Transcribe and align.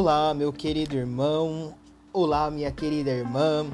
Olá, 0.00 0.32
meu 0.32 0.52
querido 0.52 0.94
irmão. 0.94 1.74
Olá, 2.12 2.48
minha 2.52 2.70
querida 2.70 3.10
irmã. 3.10 3.66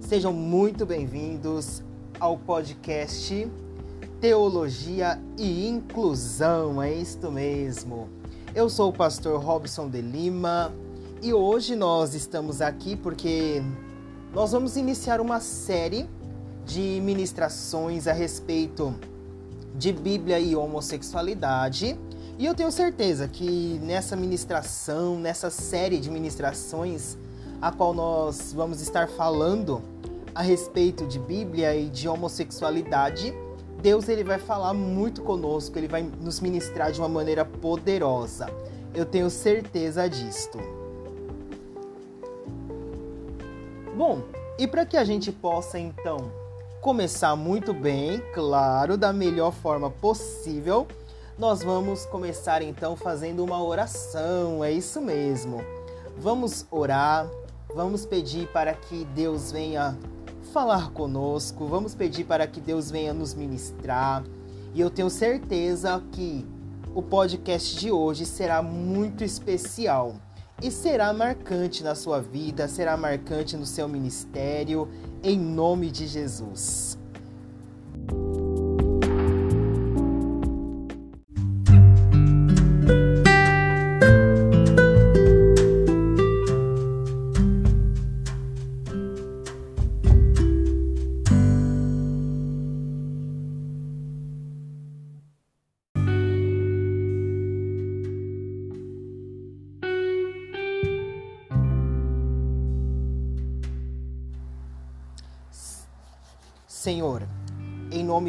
Sejam 0.00 0.32
muito 0.32 0.86
bem-vindos 0.86 1.82
ao 2.18 2.38
podcast 2.38 3.46
Teologia 4.22 5.20
e 5.36 5.68
Inclusão. 5.68 6.82
É 6.82 6.90
isto 6.90 7.30
mesmo. 7.30 8.08
Eu 8.54 8.70
sou 8.70 8.88
o 8.88 8.92
pastor 8.94 9.38
Robson 9.38 9.90
de 9.90 10.00
Lima 10.00 10.72
e 11.20 11.34
hoje 11.34 11.76
nós 11.76 12.14
estamos 12.14 12.62
aqui 12.62 12.96
porque 12.96 13.62
nós 14.32 14.52
vamos 14.52 14.78
iniciar 14.78 15.20
uma 15.20 15.40
série 15.40 16.08
de 16.64 17.02
ministrações 17.02 18.06
a 18.06 18.14
respeito 18.14 18.94
de 19.74 19.92
Bíblia 19.92 20.40
e 20.40 20.56
homossexualidade. 20.56 21.98
E 22.40 22.46
eu 22.46 22.54
tenho 22.54 22.72
certeza 22.72 23.28
que 23.28 23.78
nessa 23.82 24.16
ministração, 24.16 25.18
nessa 25.18 25.50
série 25.50 25.98
de 25.98 26.10
ministrações, 26.10 27.18
a 27.60 27.70
qual 27.70 27.92
nós 27.92 28.54
vamos 28.54 28.80
estar 28.80 29.06
falando 29.08 29.82
a 30.34 30.40
respeito 30.40 31.06
de 31.06 31.18
Bíblia 31.18 31.76
e 31.76 31.90
de 31.90 32.08
homossexualidade, 32.08 33.34
Deus 33.82 34.08
ele 34.08 34.24
vai 34.24 34.38
falar 34.38 34.72
muito 34.72 35.20
conosco, 35.20 35.76
ele 35.76 35.86
vai 35.86 36.00
nos 36.00 36.40
ministrar 36.40 36.90
de 36.90 36.98
uma 36.98 37.10
maneira 37.10 37.44
poderosa. 37.44 38.46
Eu 38.94 39.04
tenho 39.04 39.28
certeza 39.28 40.08
disto. 40.08 40.58
Bom, 43.94 44.22
e 44.58 44.66
para 44.66 44.86
que 44.86 44.96
a 44.96 45.04
gente 45.04 45.30
possa 45.30 45.78
então 45.78 46.32
começar 46.80 47.36
muito 47.36 47.74
bem, 47.74 48.18
claro, 48.32 48.96
da 48.96 49.12
melhor 49.12 49.52
forma 49.52 49.90
possível, 49.90 50.86
nós 51.40 51.62
vamos 51.62 52.04
começar 52.04 52.60
então 52.60 52.94
fazendo 52.94 53.42
uma 53.42 53.64
oração, 53.64 54.62
é 54.62 54.70
isso 54.70 55.00
mesmo. 55.00 55.64
Vamos 56.18 56.66
orar, 56.70 57.26
vamos 57.74 58.04
pedir 58.04 58.46
para 58.48 58.74
que 58.74 59.06
Deus 59.06 59.50
venha 59.50 59.96
falar 60.52 60.90
conosco, 60.90 61.66
vamos 61.66 61.94
pedir 61.94 62.24
para 62.24 62.46
que 62.46 62.60
Deus 62.60 62.90
venha 62.90 63.14
nos 63.14 63.32
ministrar. 63.32 64.22
E 64.74 64.82
eu 64.82 64.90
tenho 64.90 65.08
certeza 65.08 66.02
que 66.12 66.46
o 66.94 67.00
podcast 67.00 67.74
de 67.74 67.90
hoje 67.90 68.26
será 68.26 68.60
muito 68.60 69.24
especial 69.24 70.16
e 70.62 70.70
será 70.70 71.10
marcante 71.10 71.82
na 71.82 71.94
sua 71.94 72.20
vida, 72.20 72.68
será 72.68 72.98
marcante 72.98 73.56
no 73.56 73.64
seu 73.64 73.88
ministério, 73.88 74.90
em 75.22 75.38
nome 75.38 75.90
de 75.90 76.06
Jesus. 76.06 76.99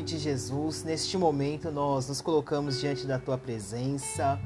Nome 0.01 0.03
de 0.03 0.17
Jesus, 0.17 0.83
neste 0.83 1.15
momento 1.15 1.69
nós 1.69 2.07
nos 2.07 2.21
colocamos 2.21 2.79
diante 2.79 3.05
da 3.05 3.19
tua 3.19 3.37
presença. 3.37 4.39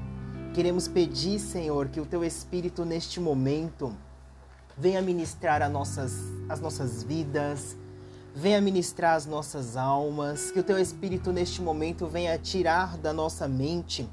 Queremos 0.53 0.85
pedir, 0.85 1.39
Senhor, 1.39 1.87
que 1.87 2.01
o 2.01 2.05
teu 2.05 2.25
Espírito 2.25 2.83
neste 2.83 3.21
momento 3.21 3.95
venha 4.77 5.01
ministrar 5.01 5.61
as 5.61 5.71
nossas, 5.71 6.13
as 6.49 6.59
nossas 6.59 7.03
vidas, 7.03 7.77
venha 8.35 8.59
ministrar 8.59 9.15
as 9.15 9.25
nossas 9.25 9.77
almas, 9.77 10.51
que 10.51 10.59
o 10.59 10.63
teu 10.63 10.77
Espírito 10.77 11.31
neste 11.31 11.61
momento 11.61 12.05
venha 12.05 12.37
tirar 12.37 12.97
da 12.97 13.13
nossa 13.13 13.47
mente 13.47 14.09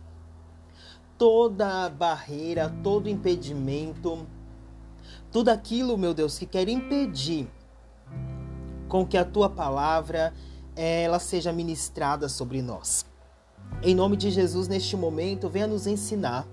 toda 1.18 1.88
barreira, 1.88 2.72
todo 2.84 3.08
impedimento, 3.08 4.24
tudo 5.32 5.48
aquilo, 5.48 5.98
meu 5.98 6.14
Deus, 6.14 6.38
que 6.38 6.46
quer 6.46 6.68
impedir 6.68 7.50
com 8.88 9.04
que 9.04 9.16
a 9.16 9.24
tua 9.24 9.50
palavra 9.50 10.32
ela 10.76 11.18
seja 11.18 11.52
ministrada 11.52 12.28
sobre 12.28 12.62
nós. 12.62 13.04
Em 13.82 13.94
nome 13.94 14.16
de 14.16 14.30
Jesus, 14.30 14.68
neste 14.68 14.96
momento, 14.96 15.48
venha 15.48 15.66
nos 15.66 15.86
ensinar. 15.86 16.46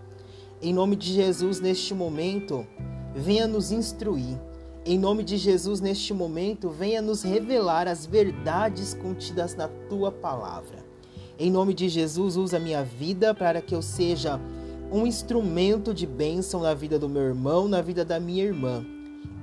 Em 0.62 0.74
nome 0.74 0.96
de 0.96 1.14
Jesus, 1.14 1.60
neste 1.60 1.94
momento, 1.94 2.66
venha 3.16 3.48
nos 3.48 3.72
instruir. 3.72 4.38
Em 4.86 4.98
nome 4.98 5.24
de 5.24 5.38
Jesus, 5.38 5.82
neste 5.82 6.14
momento, 6.14 6.70
venha 6.70 7.02
nos 7.02 7.22
revelar 7.24 7.88
as 7.88 8.06
verdades 8.06 8.94
contidas 8.94 9.56
na 9.56 9.68
tua 9.90 10.12
palavra. 10.12 10.84
Em 11.38 11.52
nome 11.52 11.74
de 11.74 11.88
Jesus, 11.88 12.36
usa 12.36 12.60
minha 12.60 12.84
vida 12.84 13.34
para 13.34 13.62
que 13.62 13.76
eu 13.76 13.82
seja 13.82 14.40
um 14.92 15.06
instrumento 15.06 15.94
de 15.94 16.08
bênção 16.08 16.62
na 16.62 16.74
vida 16.74 16.98
do 16.98 17.08
meu 17.08 17.22
irmão, 17.22 17.68
na 17.68 17.82
vida 17.82 18.04
da 18.04 18.20
minha 18.20 18.44
irmã. 18.44 18.84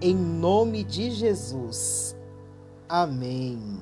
Em 0.01 0.15
nome 0.15 0.83
de 0.83 1.11
Jesus. 1.11 2.17
Amém. 2.89 3.79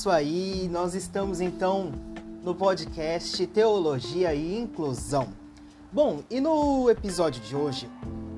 Isso 0.00 0.08
aí, 0.08 0.66
nós 0.72 0.94
estamos 0.94 1.42
então 1.42 1.92
no 2.42 2.54
podcast 2.54 3.46
Teologia 3.48 4.34
e 4.34 4.58
Inclusão. 4.58 5.28
Bom, 5.92 6.20
e 6.30 6.40
no 6.40 6.88
episódio 6.88 7.42
de 7.42 7.54
hoje 7.54 7.86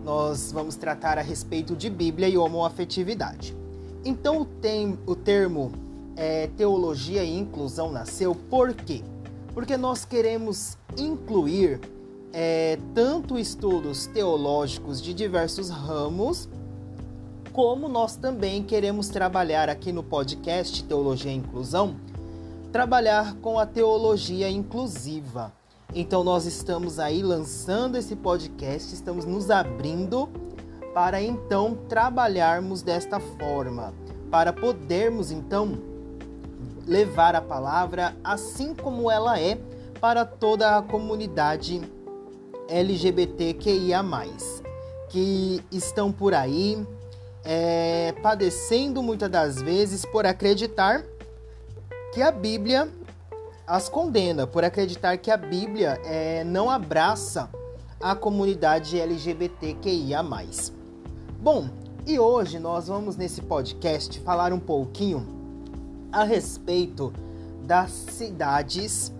nós 0.05 0.51
vamos 0.51 0.75
tratar 0.75 1.19
a 1.19 1.23
respeito 1.23 1.77
de 1.77 1.89
Bíblia 1.89 2.29
e 2.29 2.37
homoafetividade. 2.37 3.57
Então 4.05 4.41
o, 4.41 4.45
tem, 4.45 4.99
o 5.07 5.15
termo 5.15 5.71
é, 6.17 6.49
teologia 6.57 7.23
e 7.23 7.33
inclusão 7.33 7.93
nasceu 7.93 8.35
por 8.35 8.75
quê? 8.75 9.01
Porque 9.55 9.77
nós 9.77 10.05
queremos 10.05 10.77
incluir 10.99 11.81
é, 12.33 12.77
tanto 12.93 13.39
estudos 13.39 14.07
teológicos 14.09 15.01
de 15.01 15.15
diversos 15.15 15.71
ramos, 15.71 16.49
como 17.53 17.89
nós 17.89 18.17
também 18.17 18.63
queremos 18.63 19.09
trabalhar 19.09 19.69
aqui 19.69 19.93
no 19.93 20.03
podcast 20.03 20.83
Teologia 20.85 21.31
e 21.31 21.37
Inclusão 21.37 21.97
trabalhar 22.73 23.35
com 23.37 23.59
a 23.59 23.67
teologia 23.67 24.49
inclusiva. 24.49 25.53
Então 25.95 26.25
nós 26.25 26.47
estamos 26.47 26.99
aí 26.99 27.23
lançando 27.23 27.99
esse 27.99 28.17
podcast, 28.17 28.95
estamos 28.95 29.27
nos 29.27 29.51
abrindo 29.51 30.27
para 30.95 31.23
então 31.23 31.77
trabalharmos 31.87 32.81
desta 32.81 33.21
forma, 33.21 33.93
para 34.31 34.55
podermos 34.55 35.31
então 35.31 35.79
levar 36.87 37.35
a 37.35 37.43
palavra 37.43 38.17
assim 38.25 38.75
como 38.75 39.11
ela 39.11 39.39
é 39.39 39.61
para 40.01 40.25
toda 40.25 40.79
a 40.79 40.83
comunidade 40.83 41.83
LGBTQIA+, 42.69 44.03
que 45.11 45.63
estão 45.71 46.11
por 46.11 46.33
aí 46.33 46.87
é, 47.45 48.15
padecendo 48.23 49.03
muitas 49.03 49.31
das 49.31 49.61
vezes 49.61 50.05
por 50.05 50.27
acreditar 50.27 51.05
que 52.13 52.23
a 52.23 52.31
Bíblia 52.31 52.89
as 53.67 53.89
condena 53.89 54.47
por 54.47 54.65
acreditar 54.65 55.17
que 55.17 55.31
a 55.31 55.37
Bíblia 55.37 56.01
é, 56.05 56.45
não 56.45 56.69
abraça 56.69 57.49
a 58.01 58.15
comunidade 58.15 58.99
LGBTQIA. 58.99 60.23
Bom, 61.41 61.69
e 62.05 62.19
hoje 62.19 62.59
nós 62.59 62.89
vamos 62.89 63.17
nesse 63.17 63.41
podcast 63.41 64.19
falar 64.21 64.53
um 64.53 64.59
pouquinho 64.59 65.27
a 66.11 66.25
respeito 66.25 67.13
das 67.63 67.91
cidades 67.93 69.13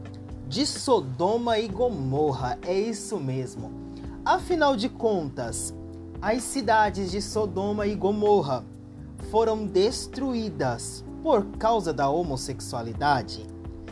de 0.49 0.67
Sodoma 0.67 1.59
e 1.59 1.69
Gomorra. 1.69 2.59
É 2.67 2.75
isso 2.79 3.19
mesmo. 3.19 3.71
Afinal 4.25 4.77
de 4.77 4.89
contas, 4.89 5.73
as 6.23 6.45
cidades 6.45 7.11
de 7.11 7.21
Sodoma 7.21 7.85
e 7.85 7.97
Gomorra 7.97 8.65
foram 9.29 9.67
destruídas 9.67 11.05
por 11.21 11.45
causa 11.59 11.93
da 11.93 12.09
homossexualidade? 12.09 13.45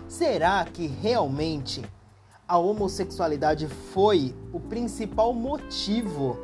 Será 0.07 0.65
que 0.65 0.87
realmente 0.87 1.83
a 2.47 2.57
homossexualidade 2.57 3.67
foi 3.67 4.33
o 4.53 4.61
principal 4.61 5.33
motivo 5.35 6.39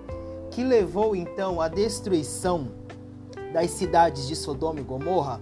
que 0.50 0.64
levou 0.64 1.14
então 1.14 1.60
à 1.60 1.68
destruição 1.68 2.68
das 3.52 3.70
cidades 3.70 4.26
de 4.26 4.34
Sodoma 4.34 4.80
e 4.80 4.82
Gomorra? 4.82 5.40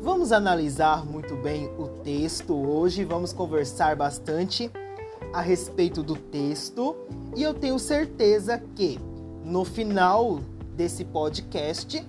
Vamos 0.00 0.30
analisar 0.30 1.04
muito 1.04 1.34
bem 1.34 1.68
o 1.76 1.88
texto 2.04 2.54
hoje, 2.54 3.04
vamos 3.04 3.32
conversar 3.32 3.96
bastante 3.96 4.70
a 5.32 5.40
respeito 5.40 6.00
do 6.00 6.14
texto 6.14 6.94
e 7.34 7.42
eu 7.42 7.52
tenho 7.52 7.76
certeza 7.80 8.62
que 8.76 9.00
no 9.44 9.64
final 9.64 10.40
desse 10.74 11.04
podcast 11.04 12.04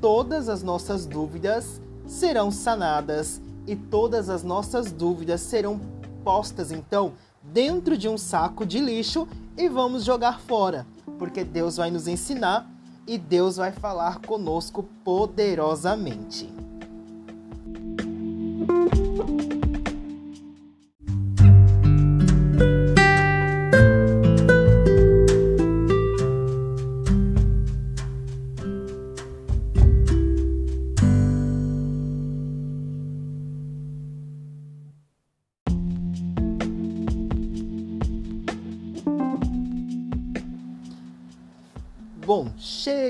todas 0.00 0.48
as 0.48 0.62
nossas 0.62 1.06
dúvidas 1.06 1.80
serão 2.06 2.50
sanadas 2.50 3.40
e 3.66 3.76
todas 3.76 4.28
as 4.28 4.42
nossas 4.42 4.90
dúvidas 4.90 5.40
serão 5.40 5.80
postas 6.24 6.72
então 6.72 7.12
dentro 7.42 7.96
de 7.96 8.08
um 8.08 8.18
saco 8.18 8.66
de 8.66 8.80
lixo 8.80 9.28
e 9.56 9.68
vamos 9.68 10.04
jogar 10.04 10.40
fora, 10.40 10.86
porque 11.18 11.44
Deus 11.44 11.76
vai 11.76 11.90
nos 11.90 12.08
ensinar 12.08 12.68
e 13.06 13.18
Deus 13.18 13.56
vai 13.56 13.72
falar 13.72 14.20
conosco 14.20 14.84
poderosamente. 15.04 16.48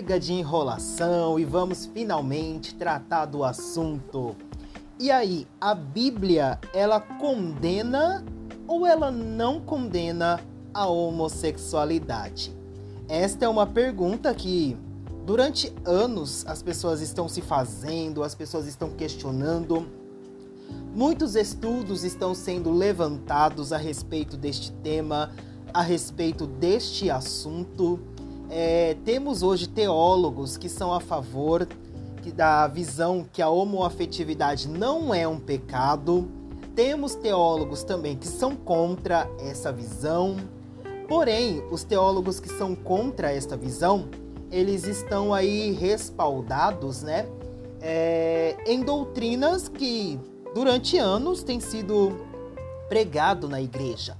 Chega 0.01 0.19
de 0.19 0.33
enrolação 0.33 1.39
e 1.39 1.45
vamos 1.45 1.85
finalmente 1.85 2.75
tratar 2.75 3.27
do 3.27 3.45
assunto. 3.45 4.35
E 4.99 5.11
aí, 5.11 5.47
a 5.61 5.75
Bíblia, 5.75 6.59
ela 6.73 6.99
condena 6.99 8.25
ou 8.67 8.87
ela 8.87 9.11
não 9.11 9.61
condena 9.61 10.41
a 10.73 10.87
homossexualidade? 10.87 12.57
Esta 13.11 13.45
é 13.45 13.49
uma 13.49 13.67
pergunta 13.67 14.33
que 14.33 14.75
durante 15.27 15.71
anos 15.85 16.47
as 16.47 16.63
pessoas 16.63 17.03
estão 17.03 17.29
se 17.29 17.43
fazendo, 17.43 18.23
as 18.23 18.35
pessoas 18.35 18.67
estão 18.67 18.89
questionando. 18.93 19.87
Muitos 20.95 21.37
estudos 21.37 22.05
estão 22.05 22.35
sendo 22.35 22.73
levantados 22.73 23.71
a 23.71 23.77
respeito 23.77 24.39
deste 24.39 24.73
tema, 24.73 25.31
a 25.75 25.83
respeito 25.83 26.47
deste 26.47 27.11
assunto. 27.11 28.01
É, 28.51 28.97
temos 29.05 29.45
hoje 29.45 29.69
teólogos 29.69 30.57
que 30.57 30.69
são 30.69 30.93
a 30.93 31.01
favor 31.01 31.67
da 32.35 32.67
visão 32.67 33.27
que 33.33 33.43
a 33.43 33.49
homoafetividade 33.49 34.69
não 34.69 35.15
é 35.15 35.27
um 35.27 35.39
pecado. 35.39 36.29
Temos 36.75 37.15
teólogos 37.15 37.83
também 37.85 38.17
que 38.17 38.27
são 38.27 38.57
contra 38.57 39.29
essa 39.39 39.73
visão. 39.73 40.37
Porém, 41.09 41.63
os 41.71 41.85
teólogos 41.85 42.41
que 42.41 42.49
são 42.49 42.75
contra 42.75 43.33
esta 43.33 43.57
visão, 43.57 44.09
eles 44.51 44.85
estão 44.85 45.35
aí 45.35 45.73
respaldados, 45.73 47.03
né, 47.03 47.27
é, 47.81 48.57
em 48.67 48.83
doutrinas 48.83 49.69
que 49.69 50.19
durante 50.55 50.99
anos 50.99 51.43
têm 51.43 51.61
sido 51.61 52.17
pregado 52.89 53.49
na 53.49 53.61
igreja. 53.61 54.17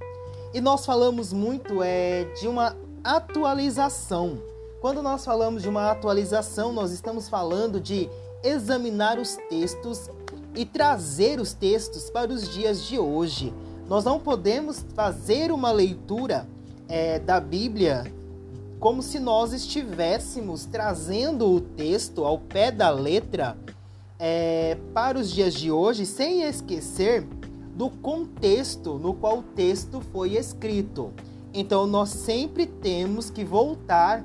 E 0.53 0.61
nós 0.61 0.85
falamos 0.85 1.33
muito 1.33 1.83
é, 1.83 2.25
de 2.41 2.49
uma 2.49 2.77
atualização. 3.03 4.39
Quando 4.81 5.03
nós 5.03 5.25
falamos 5.25 5.63
de 5.63 5.69
uma 5.69 5.91
atualização, 5.91 6.73
nós 6.73 6.91
estamos 6.91 7.29
falando 7.29 7.81
de 7.81 8.09
examinar 8.43 9.19
os 9.19 9.37
textos 9.49 10.11
e 10.55 10.65
trazer 10.65 11.41
os 11.41 11.53
textos 11.53 12.11
para 12.11 12.33
os 12.33 12.49
dias 12.49 12.85
de 12.85 12.99
hoje. 12.99 13.53
Nós 13.89 14.05
não 14.05 14.19
podemos 14.19 14.85
fazer 14.95 15.53
uma 15.53 15.71
leitura 15.71 16.47
é, 16.89 17.19
da 17.19 17.41
Bíblia 17.41 18.05
como 18.79 19.03
se 19.03 19.19
nós 19.19 19.53
estivéssemos 19.53 20.65
trazendo 20.65 21.47
o 21.47 21.61
texto 21.61 22.25
ao 22.25 22.39
pé 22.39 22.71
da 22.71 22.89
letra 22.89 23.57
é, 24.19 24.79
para 24.95 25.19
os 25.19 25.31
dias 25.31 25.53
de 25.53 25.71
hoje, 25.71 26.07
sem 26.07 26.43
esquecer 26.43 27.27
do 27.75 27.91
contexto 27.91 28.95
no 28.95 29.13
qual 29.13 29.41
o 29.41 29.43
texto 29.43 30.01
foi 30.13 30.37
escrito. 30.37 31.13
Então 31.53 31.87
nós 31.87 32.11
sempre 32.11 32.67
temos 32.67 33.31
que 33.31 33.45
voltar 33.45 34.25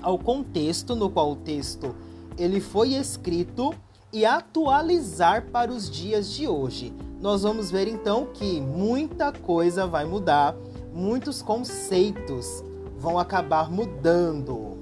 ao 0.00 0.18
contexto 0.18 0.94
no 0.94 1.10
qual 1.10 1.32
o 1.32 1.36
texto 1.36 1.94
ele 2.38 2.60
foi 2.60 2.94
escrito 2.94 3.74
e 4.12 4.24
atualizar 4.24 5.46
para 5.50 5.72
os 5.72 5.90
dias 5.90 6.30
de 6.30 6.46
hoje. 6.46 6.92
Nós 7.20 7.42
vamos 7.42 7.70
ver 7.70 7.88
então 7.88 8.26
que 8.32 8.60
muita 8.60 9.32
coisa 9.32 9.86
vai 9.86 10.04
mudar, 10.04 10.54
muitos 10.92 11.42
conceitos 11.42 12.62
vão 12.98 13.18
acabar 13.18 13.70
mudando. 13.70 14.74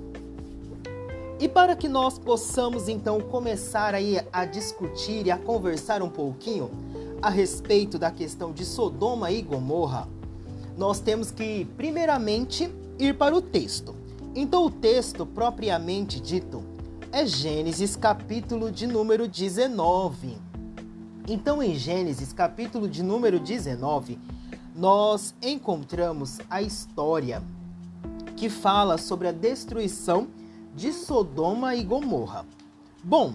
E 1.41 1.49
para 1.49 1.75
que 1.75 1.89
nós 1.89 2.19
possamos 2.19 2.89
então 2.89 3.21
começar 3.21 3.95
aí 3.95 4.21
a 4.33 4.45
discutir 4.45 5.27
e 5.27 5.31
a 5.31 5.39
conversar 5.39 6.03
um 6.03 6.09
pouquinho 6.09 6.71
a 7.21 7.31
respeito 7.31 7.99
da 7.99 8.11
questão 8.11 8.53
de 8.53 8.65
Sodoma 8.65 9.31
e 9.31 9.41
Gomorra, 9.41 10.09
nós 10.77 11.01
temos 11.01 11.31
que, 11.31 11.65
primeiramente, 11.77 12.73
ir 12.99 13.17
para 13.17 13.35
o 13.35 13.43
texto. 13.43 13.95
Então, 14.35 14.65
o 14.65 14.71
texto 14.71 15.27
propriamente 15.27 16.21
dito 16.21 16.65
é 17.11 17.27
Gênesis, 17.27 17.97
capítulo 17.97 18.71
de 18.71 18.87
número 18.87 19.29
19. 19.29 20.39
Então, 21.29 21.63
em 21.63 21.75
Gênesis, 21.75 22.33
capítulo 22.33 22.89
de 22.89 23.03
número 23.03 23.39
19, 23.39 24.19
nós 24.75 25.35
encontramos 25.43 26.39
a 26.49 26.63
história 26.63 27.43
que 28.37 28.49
fala 28.49 28.97
sobre 28.97 29.29
a 29.29 29.33
destruição 29.33 30.29
de 30.75 30.93
Sodoma 30.93 31.75
e 31.75 31.85
Gomorra. 31.85 32.47
Bom, 33.05 33.35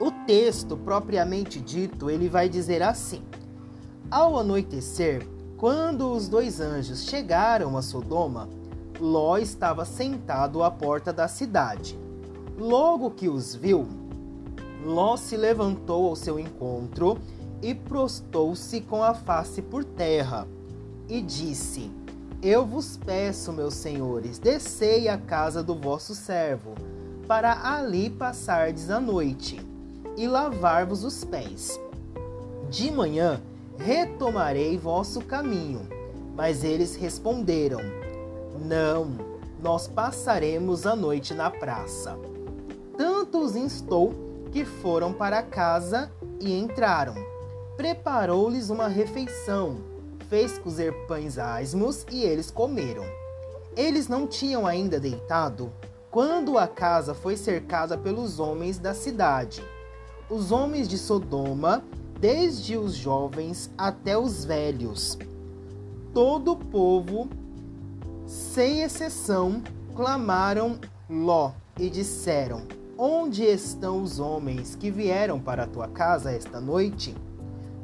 o 0.00 0.10
texto 0.26 0.76
propriamente 0.76 1.60
dito, 1.60 2.08
ele 2.08 2.28
vai 2.28 2.48
dizer 2.48 2.82
assim: 2.82 3.22
Ao 4.10 4.38
anoitecer, 4.38 5.28
quando 5.60 6.10
os 6.10 6.26
dois 6.26 6.58
anjos 6.58 7.04
chegaram 7.04 7.76
a 7.76 7.82
Sodoma, 7.82 8.48
Ló 8.98 9.36
estava 9.36 9.84
sentado 9.84 10.62
à 10.62 10.70
porta 10.70 11.12
da 11.12 11.28
cidade. 11.28 11.98
Logo 12.58 13.10
que 13.10 13.28
os 13.28 13.54
viu, 13.54 13.86
Ló 14.82 15.18
se 15.18 15.36
levantou 15.36 16.08
ao 16.08 16.16
seu 16.16 16.38
encontro 16.40 17.18
e 17.60 17.74
prostou-se 17.74 18.80
com 18.80 19.04
a 19.04 19.12
face 19.12 19.60
por 19.60 19.84
terra 19.84 20.48
e 21.06 21.20
disse: 21.20 21.90
Eu 22.42 22.64
vos 22.64 22.96
peço, 22.96 23.52
meus 23.52 23.74
senhores, 23.74 24.38
descei 24.38 25.08
à 25.08 25.18
casa 25.18 25.62
do 25.62 25.74
vosso 25.74 26.14
servo, 26.14 26.74
para 27.28 27.74
ali 27.74 28.08
passardes 28.08 28.88
a 28.88 28.98
noite 28.98 29.60
e 30.16 30.26
lavar-vos 30.26 31.04
os 31.04 31.22
pés. 31.22 31.78
De 32.70 32.90
manhã 32.90 33.42
retomarei 33.80 34.76
vosso 34.76 35.20
caminho. 35.22 35.88
Mas 36.36 36.62
eles 36.62 36.94
responderam: 36.94 37.80
Não, 38.60 39.10
nós 39.62 39.88
passaremos 39.88 40.86
a 40.86 40.94
noite 40.94 41.34
na 41.34 41.50
praça. 41.50 42.18
Tanto 42.96 43.42
os 43.42 43.56
instou 43.56 44.14
que 44.52 44.64
foram 44.64 45.12
para 45.12 45.42
casa 45.42 46.10
e 46.38 46.56
entraram. 46.56 47.14
Preparou-lhes 47.76 48.68
uma 48.68 48.88
refeição, 48.88 49.78
fez 50.28 50.58
cozer 50.58 50.92
pães 51.06 51.38
asmos 51.38 52.04
e 52.10 52.22
eles 52.22 52.50
comeram. 52.50 53.04
Eles 53.76 54.08
não 54.08 54.26
tinham 54.26 54.66
ainda 54.66 55.00
deitado 55.00 55.72
quando 56.10 56.58
a 56.58 56.66
casa 56.66 57.14
foi 57.14 57.36
cercada 57.36 57.96
pelos 57.96 58.40
homens 58.40 58.78
da 58.78 58.92
cidade. 58.92 59.62
Os 60.28 60.50
homens 60.50 60.88
de 60.88 60.98
Sodoma 60.98 61.82
desde 62.20 62.76
os 62.76 62.94
jovens 62.94 63.70
até 63.78 64.16
os 64.16 64.44
velhos. 64.44 65.18
Todo 66.12 66.52
o 66.52 66.56
povo, 66.56 67.28
sem 68.26 68.82
exceção, 68.82 69.62
clamaram 69.94 70.78
Ló 71.08 71.52
e 71.78 71.88
disseram: 71.88 72.62
Onde 72.96 73.42
estão 73.44 74.02
os 74.02 74.20
homens 74.20 74.76
que 74.76 74.90
vieram 74.90 75.40
para 75.40 75.64
a 75.64 75.66
tua 75.66 75.88
casa 75.88 76.30
esta 76.30 76.60
noite? 76.60 77.14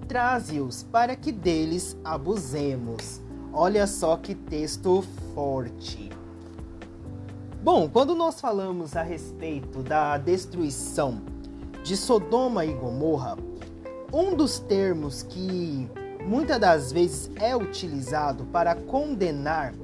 Traze-os 0.07 0.83
para 0.85 1.17
que 1.17 1.33
deles 1.33 1.97
abusemos. 2.05 3.21
Olha 3.53 3.87
só 3.87 4.17
que 4.17 4.35
texto 4.35 5.03
forte. 5.35 6.11
Bom, 7.63 7.89
quando 7.89 8.15
nós 8.15 8.41
falamos 8.41 8.95
a 8.95 9.03
respeito 9.03 9.83
da 9.83 10.19
destruição 10.19 11.21
de 11.83 11.97
Sodoma 11.97 12.65
e 12.65 12.73
Gomorra, 12.73 13.37
um 14.17 14.35
dos 14.35 14.59
termos 14.59 15.23
que 15.23 15.87
muitas 16.27 16.59
das 16.59 16.91
vezes 16.91 17.31
é 17.37 17.55
utilizado 17.55 18.47
para 18.47 18.75
condenar 18.75 19.75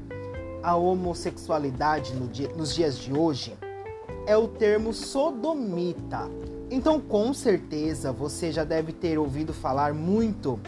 a 0.63 0.75
homossexualidade 0.75 2.15
no 2.15 2.29
dia, 2.29 2.49
nos 2.57 2.75
dias 2.75 2.97
de 2.97 3.13
hoje 3.13 3.55
é 4.27 4.35
o 4.35 4.49
termo 4.49 4.95
sodomita. 4.95 6.31
Então, 6.71 6.99
com 6.99 7.35
certeza, 7.35 8.11
você 8.11 8.51
já 8.51 8.65
deve 8.65 8.91
ter 8.91 9.19
ouvido 9.19 9.53
falar 9.53 9.93
muito 9.93 10.59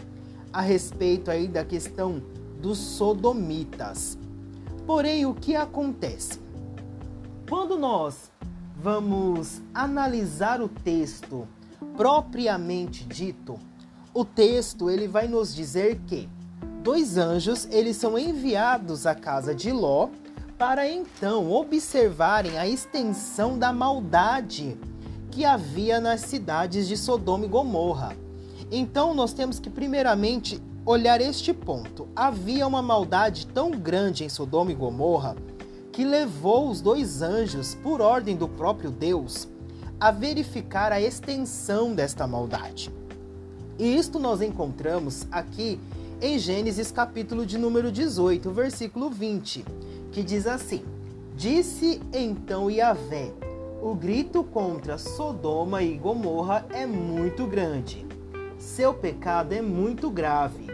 a 0.53 0.61
respeito 0.61 1.31
aí 1.31 1.47
da 1.47 1.65
questão 1.65 2.21
dos 2.61 2.77
sodomitas. 2.77 4.15
Porém, 4.85 5.25
o 5.25 5.33
que 5.33 5.55
acontece? 5.55 6.39
Quando 7.49 7.79
nós 7.79 8.31
vamos 8.77 9.59
analisar 9.73 10.61
o 10.61 10.69
texto 10.69 11.47
propriamente 11.95 13.05
dito, 13.05 13.59
o 14.13 14.23
texto 14.23 14.89
ele 14.89 15.07
vai 15.07 15.27
nos 15.27 15.53
dizer 15.53 15.99
que 16.07 16.29
dois 16.83 17.17
anjos 17.17 17.67
eles 17.71 17.97
são 17.97 18.17
enviados 18.17 19.05
à 19.05 19.13
casa 19.13 19.53
de 19.53 19.71
Ló 19.71 20.09
para 20.57 20.89
então 20.89 21.51
observarem 21.51 22.57
a 22.57 22.67
extensão 22.67 23.59
da 23.59 23.73
maldade 23.73 24.77
que 25.31 25.43
havia 25.43 25.99
nas 25.99 26.21
cidades 26.21 26.87
de 26.87 26.95
Sodoma 26.95 27.45
e 27.45 27.49
Gomorra. 27.49 28.15
Então 28.71 29.13
nós 29.13 29.33
temos 29.33 29.59
que 29.59 29.69
primeiramente 29.69 30.61
olhar 30.85 31.19
este 31.19 31.53
ponto. 31.53 32.07
Havia 32.15 32.65
uma 32.65 32.81
maldade 32.81 33.47
tão 33.47 33.71
grande 33.71 34.23
em 34.23 34.29
Sodoma 34.29 34.71
e 34.71 34.75
Gomorra 34.75 35.35
que 35.91 36.03
levou 36.03 36.69
os 36.69 36.81
dois 36.81 37.21
anjos, 37.21 37.73
por 37.75 38.01
ordem 38.01 38.35
do 38.35 38.49
próprio 38.49 38.91
Deus, 38.91 39.47
a 39.99 40.11
verificar 40.11 40.91
a 40.91 41.01
extensão 41.01 41.93
desta 41.93 42.27
maldade. 42.27 42.91
E 43.77 43.95
isto 43.95 44.19
nós 44.19 44.41
encontramos 44.41 45.27
aqui 45.31 45.79
em 46.21 46.39
Gênesis 46.39 46.91
capítulo 46.91 47.45
de 47.45 47.57
número 47.57 47.91
18, 47.91 48.51
versículo 48.51 49.09
20 49.09 49.65
que 50.15 50.23
diz 50.23 50.47
assim: 50.47 50.81
Disse 51.35 52.01
então 52.13 52.71
Yahvé: 52.71 53.33
O 53.81 53.93
grito 53.93 54.45
contra 54.45 54.97
Sodoma 54.97 55.83
e 55.83 55.97
Gomorra 55.97 56.65
é 56.69 56.85
muito 56.85 57.45
grande. 57.45 58.05
Seu 58.57 58.93
pecado 58.93 59.51
é 59.51 59.61
muito 59.61 60.09
grave. 60.09 60.67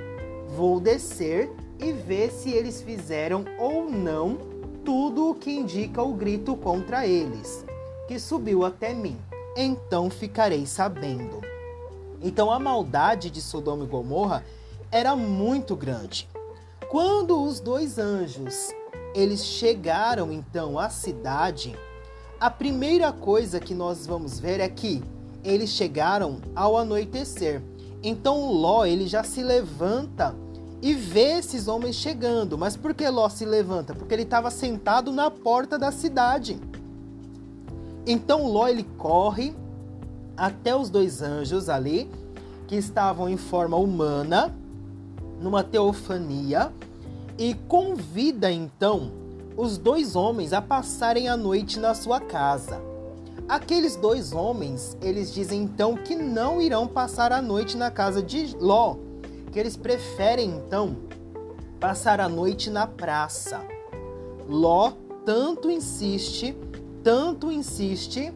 Vou 0.55 0.79
descer 0.79 1.51
e 1.79 1.91
ver 1.91 2.31
se 2.31 2.51
eles 2.51 2.83
fizeram 2.83 3.43
ou 3.57 3.89
não 3.89 4.37
tudo 4.85 5.31
o 5.31 5.33
que 5.35 5.49
indica 5.49 6.03
o 6.03 6.13
grito 6.13 6.55
contra 6.55 7.07
eles, 7.07 7.65
que 8.11 8.19
subiu 8.19 8.65
até 8.65 8.93
mim. 8.93 9.17
Então 9.55 10.09
ficarei 10.09 10.65
sabendo. 10.65 11.39
Então 12.21 12.51
a 12.51 12.59
maldade 12.59 13.29
de 13.29 13.41
Sodoma 13.41 13.85
e 13.85 13.87
Gomorra 13.87 14.43
era 14.91 15.15
muito 15.15 15.77
grande. 15.77 16.27
Quando 16.89 17.41
os 17.41 17.61
dois 17.61 17.97
anjos 17.97 18.71
eles 19.15 19.45
chegaram 19.45 20.29
então 20.29 20.77
à 20.77 20.89
cidade, 20.89 21.73
a 22.37 22.49
primeira 22.49 23.13
coisa 23.13 23.61
que 23.61 23.73
nós 23.73 24.05
vamos 24.05 24.37
ver 24.37 24.59
é 24.59 24.67
que 24.67 25.01
eles 25.41 25.69
chegaram 25.69 26.41
ao 26.53 26.77
anoitecer. 26.77 27.61
Então 28.03 28.51
Ló 28.51 28.83
ele 28.83 29.07
já 29.07 29.23
se 29.23 29.41
levanta 29.41 30.35
e 30.81 30.93
vê 30.93 31.37
esses 31.39 31.69
homens 31.69 31.95
chegando. 31.95 32.57
Mas 32.57 32.75
por 32.75 32.93
que 32.93 33.07
Ló 33.07 33.29
se 33.29 33.45
levanta? 33.45 33.95
Porque 33.95 34.13
ele 34.13 34.23
estava 34.23 34.51
sentado 34.51 35.13
na 35.13 35.31
porta 35.31 35.79
da 35.79 35.93
cidade. 35.93 36.59
Então 38.05 38.47
Ló 38.47 38.67
ele 38.67 38.83
corre 38.97 39.53
até 40.35 40.75
os 40.75 40.89
dois 40.89 41.21
anjos 41.21 41.69
ali 41.69 42.09
que 42.67 42.75
estavam 42.75 43.27
em 43.29 43.37
forma 43.37 43.77
humana, 43.77 44.55
numa 45.39 45.63
teofania, 45.63 46.71
e 47.37 47.53
convida 47.67 48.51
então 48.51 49.11
os 49.57 49.77
dois 49.77 50.15
homens 50.15 50.53
a 50.53 50.61
passarem 50.61 51.27
a 51.27 51.35
noite 51.35 51.79
na 51.79 51.93
sua 51.93 52.19
casa. 52.19 52.81
Aqueles 53.47 53.95
dois 53.95 54.31
homens, 54.31 54.97
eles 55.01 55.33
dizem 55.33 55.63
então 55.63 55.95
que 55.95 56.15
não 56.15 56.61
irão 56.61 56.87
passar 56.87 57.33
a 57.33 57.41
noite 57.41 57.75
na 57.75 57.91
casa 57.91 58.23
de 58.23 58.55
Ló, 58.57 58.95
que 59.51 59.59
eles 59.59 59.75
preferem 59.75 60.49
então 60.51 60.95
passar 61.79 62.21
a 62.21 62.29
noite 62.29 62.69
na 62.69 62.87
praça. 62.87 63.61
Ló 64.47 64.93
tanto 65.25 65.69
insiste, 65.69 66.55
tanto 67.03 67.51
insiste, 67.51 68.33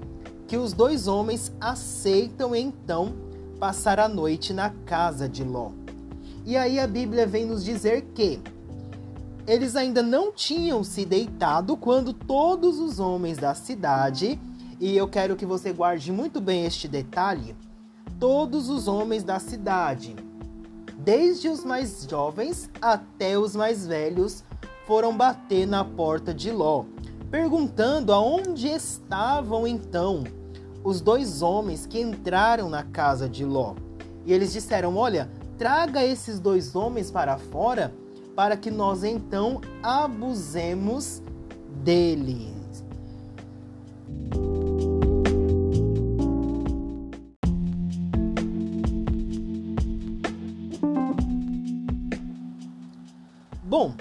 que 0.48 0.58
os 0.58 0.74
dois 0.74 1.08
homens 1.08 1.52
aceitam 1.60 2.56
então 2.56 3.14
passar 3.60 4.00
a 4.00 4.08
noite 4.08 4.54
na 4.54 4.70
casa 4.70 5.28
de 5.28 5.44
Ló. 5.44 5.72
E 6.46 6.56
aí 6.56 6.80
a 6.80 6.86
Bíblia 6.86 7.26
vem 7.26 7.46
nos 7.46 7.64
dizer 7.64 8.04
que 8.14 8.40
eles 9.48 9.76
ainda 9.76 10.02
não 10.02 10.32
tinham 10.32 10.84
se 10.84 11.06
deitado 11.06 11.78
quando 11.78 12.14
todos 12.14 12.80
os 12.80 13.00
homens 13.00 13.38
da 13.38 13.54
cidade, 13.54 14.40
e 14.80 14.96
eu 14.96 15.08
quero 15.08 15.36
que 15.36 15.46
você 15.46 15.72
guarde 15.72 16.12
muito 16.12 16.42
bem 16.42 16.66
este 16.66 16.88
detalhe, 16.88 17.56
todos 18.20 18.70
os 18.70 18.88
homens 18.88 19.24
da 19.24 19.40
cidade, 19.40 20.16
desde 20.98 21.48
os 21.48 21.64
mais 21.64 22.06
jovens 22.10 22.70
até 22.82 23.38
os 23.38 23.56
mais 23.56 23.86
velhos, 23.86 24.44
foram 24.86 25.16
bater 25.16 25.68
na 25.68 25.84
porta 25.84 26.34
de 26.34 26.52
Ló, 26.52 26.86
perguntando 27.36 28.14
aonde 28.14 28.70
estavam 28.70 29.68
então 29.68 30.24
os 30.86 31.02
dois 31.02 31.42
homens 31.42 31.86
que 31.86 32.00
entraram 32.00 32.70
na 32.70 32.82
casa 32.82 33.28
de 33.28 33.44
Ló. 33.44 33.76
E 34.26 34.32
eles 34.32 34.54
disseram: 34.54 34.96
Olha, 34.96 35.30
traga 35.58 36.02
esses 36.02 36.40
dois 36.40 36.78
homens 36.78 37.12
para 37.12 37.38
fora 37.38 37.94
para 38.38 38.56
que 38.56 38.72
nós 38.72 39.04
então 39.04 39.60
abusemos 39.84 41.22
deles. 41.84 42.86
Bom, 53.66 53.94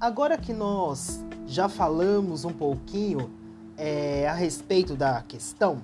agora 0.00 0.38
que 0.38 0.54
nós 0.54 1.22
já 1.50 1.68
falamos 1.68 2.44
um 2.44 2.52
pouquinho 2.52 3.28
é, 3.76 4.28
a 4.28 4.32
respeito 4.32 4.94
da 4.94 5.20
questão, 5.20 5.82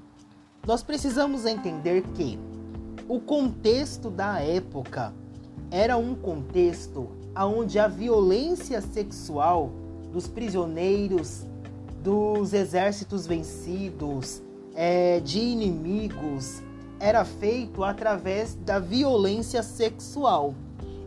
nós 0.64 0.80
precisamos 0.80 1.44
entender 1.44 2.02
que 2.14 2.38
o 3.08 3.18
contexto 3.18 4.08
da 4.08 4.38
época 4.40 5.12
era 5.68 5.96
um 5.96 6.14
contexto 6.14 7.08
onde 7.36 7.80
a 7.80 7.88
violência 7.88 8.80
sexual 8.80 9.72
dos 10.12 10.28
prisioneiros, 10.28 11.44
dos 12.00 12.52
exércitos 12.52 13.26
vencidos, 13.26 14.40
é, 14.72 15.18
de 15.18 15.40
inimigos, 15.40 16.62
era 17.00 17.24
feito 17.24 17.82
através 17.82 18.54
da 18.54 18.78
violência 18.78 19.64
sexual. 19.64 20.54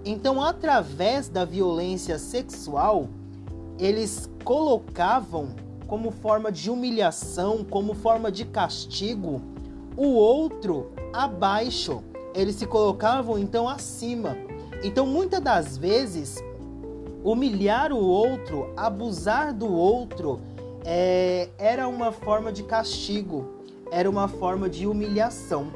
Então, 0.04 0.42
através 0.42 1.30
da 1.30 1.46
violência 1.46 2.20
sexual, 2.20 3.08
eles 3.79 4.29
colocavam 4.43 5.50
como 5.88 6.12
forma 6.12 6.51
de 6.51 6.69
humilhação, 6.69 7.63
como 7.63 7.95
forma 7.95 8.31
de 8.31 8.45
castigo, 8.45 9.41
o 9.95 10.07
outro 10.07 10.91
abaixo. 11.13 12.03
Eles 12.36 12.55
se 12.55 12.67
colocavam 12.67 13.39
então 13.39 13.67
acima. 13.67 14.38
Então, 14.83 15.05
muitas 15.05 15.41
das 15.41 15.77
vezes, 15.77 16.43
humilhar 17.24 17.91
o 17.91 17.98
outro, 17.98 18.71
abusar 18.77 19.53
do 19.53 19.74
outro, 19.74 20.39
é, 20.86 21.50
era 21.57 21.88
uma 21.88 22.12
forma 22.12 22.51
de 22.51 22.63
castigo, 22.63 23.45
era 23.91 24.09
uma 24.09 24.27
forma 24.27 24.69
de 24.69 24.86
humilhação. 24.86 25.71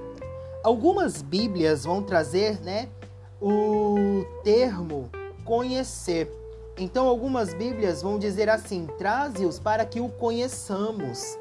Algumas 0.63 1.21
Bíblias 1.21 1.83
vão 1.83 2.01
trazer, 2.01 2.61
né, 2.61 2.87
o 3.41 4.23
termo 4.43 5.09
conhecer. 5.43 6.42
Então, 6.77 7.07
algumas 7.07 7.53
Bíblias 7.53 8.01
vão 8.01 8.17
dizer 8.17 8.49
assim: 8.49 8.87
traze-os 8.97 9.59
para 9.59 9.85
que 9.85 9.99
o 9.99 10.09
conheçamos. 10.09 11.37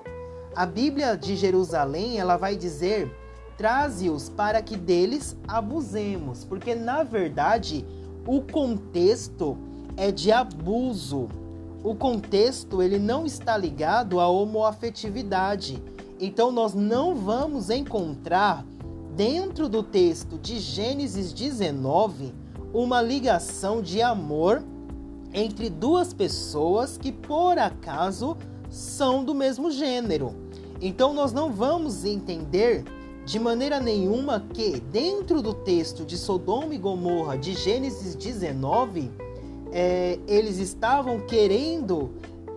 A 0.55 0.67
Bíblia 0.67 1.17
de 1.17 1.35
Jerusalém, 1.35 2.19
ela 2.19 2.37
vai 2.37 2.57
dizer 2.57 3.11
traze-os 3.57 4.29
para 4.29 4.61
que 4.61 4.77
deles 4.77 5.37
abusemos, 5.47 6.45
porque 6.45 6.75
na 6.75 7.03
verdade 7.03 7.85
o 8.27 8.41
contexto 8.41 9.57
é 9.97 10.11
de 10.11 10.33
abuso. 10.33 11.29
O 11.85 11.95
contexto 11.95 12.83
ele 12.83 12.99
não 12.99 13.27
está 13.27 13.57
ligado 13.57 14.21
à 14.21 14.29
homoafetividade. 14.29 15.83
Então 16.21 16.53
nós 16.53 16.75
não 16.75 17.15
vamos 17.15 17.71
encontrar 17.71 18.65
dentro 19.17 19.69
do 19.69 19.83
texto 19.83 20.39
de 20.39 20.59
Gênesis 20.59 21.33
19 21.33 22.33
uma 22.73 23.03
ligação 23.03 23.83
de 23.83 24.01
amor 24.01 24.63
entre 25.33 25.71
duas 25.71 26.13
pessoas 26.13 26.97
que 26.99 27.11
por 27.11 27.59
acaso 27.59 28.37
são 28.71 29.25
do 29.25 29.35
mesmo 29.35 29.71
gênero. 29.71 30.35
Então 30.81 31.15
nós 31.15 31.33
não 31.33 31.53
vamos 31.53 32.05
entender 32.05 32.85
de 33.25 33.39
maneira 33.39 33.79
nenhuma 33.79 34.45
que, 34.53 34.81
dentro 34.81 35.41
do 35.41 35.55
texto 35.55 36.05
de 36.05 36.19
Sodoma 36.19 36.75
e 36.75 36.79
Gomorra 36.79 37.39
de 37.39 37.55
Gênesis 37.55 38.17
19, 38.17 39.11
é, 39.71 40.19
eles 40.27 40.59
estavam 40.59 41.21
querendo 41.21 42.11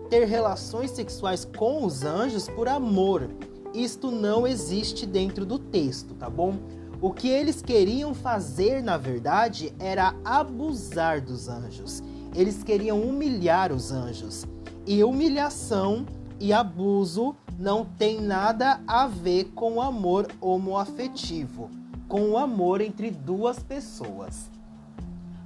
ter 0.10 0.26
relações 0.26 0.92
sexuais 0.92 1.46
com 1.46 1.86
os 1.86 2.04
anjos 2.04 2.48
por 2.50 2.68
amor. 2.68 3.30
Isto 3.74 4.10
não 4.10 4.48
existe 4.48 5.06
dentro 5.06 5.46
do 5.46 5.60
texto, 5.60 6.14
tá 6.16 6.30
bom? 6.30 6.56
O 7.02 7.12
que 7.12 7.28
eles 7.28 7.62
queriam 7.62 8.14
fazer, 8.14 8.82
na 8.82 8.98
verdade, 8.98 9.74
era 9.78 10.16
abusar 10.24 11.22
dos 11.22 11.48
anjos. 11.48 12.02
Eles 12.36 12.64
queriam 12.64 13.02
humilhar 13.02 13.72
os 13.72 13.92
anjos. 13.92 14.46
E 14.86 15.04
humilhação 15.04 16.06
e 16.40 16.52
abuso 16.52 17.36
não 17.58 17.86
tem 17.86 18.22
nada 18.22 18.82
a 18.86 19.08
ver 19.08 19.46
com 19.56 19.76
o 19.76 19.82
amor 19.82 20.28
homoafetivo, 20.42 21.70
com 22.08 22.32
o 22.32 22.38
amor 22.38 22.82
entre 22.82 23.10
duas 23.10 23.60
pessoas. 23.60 24.50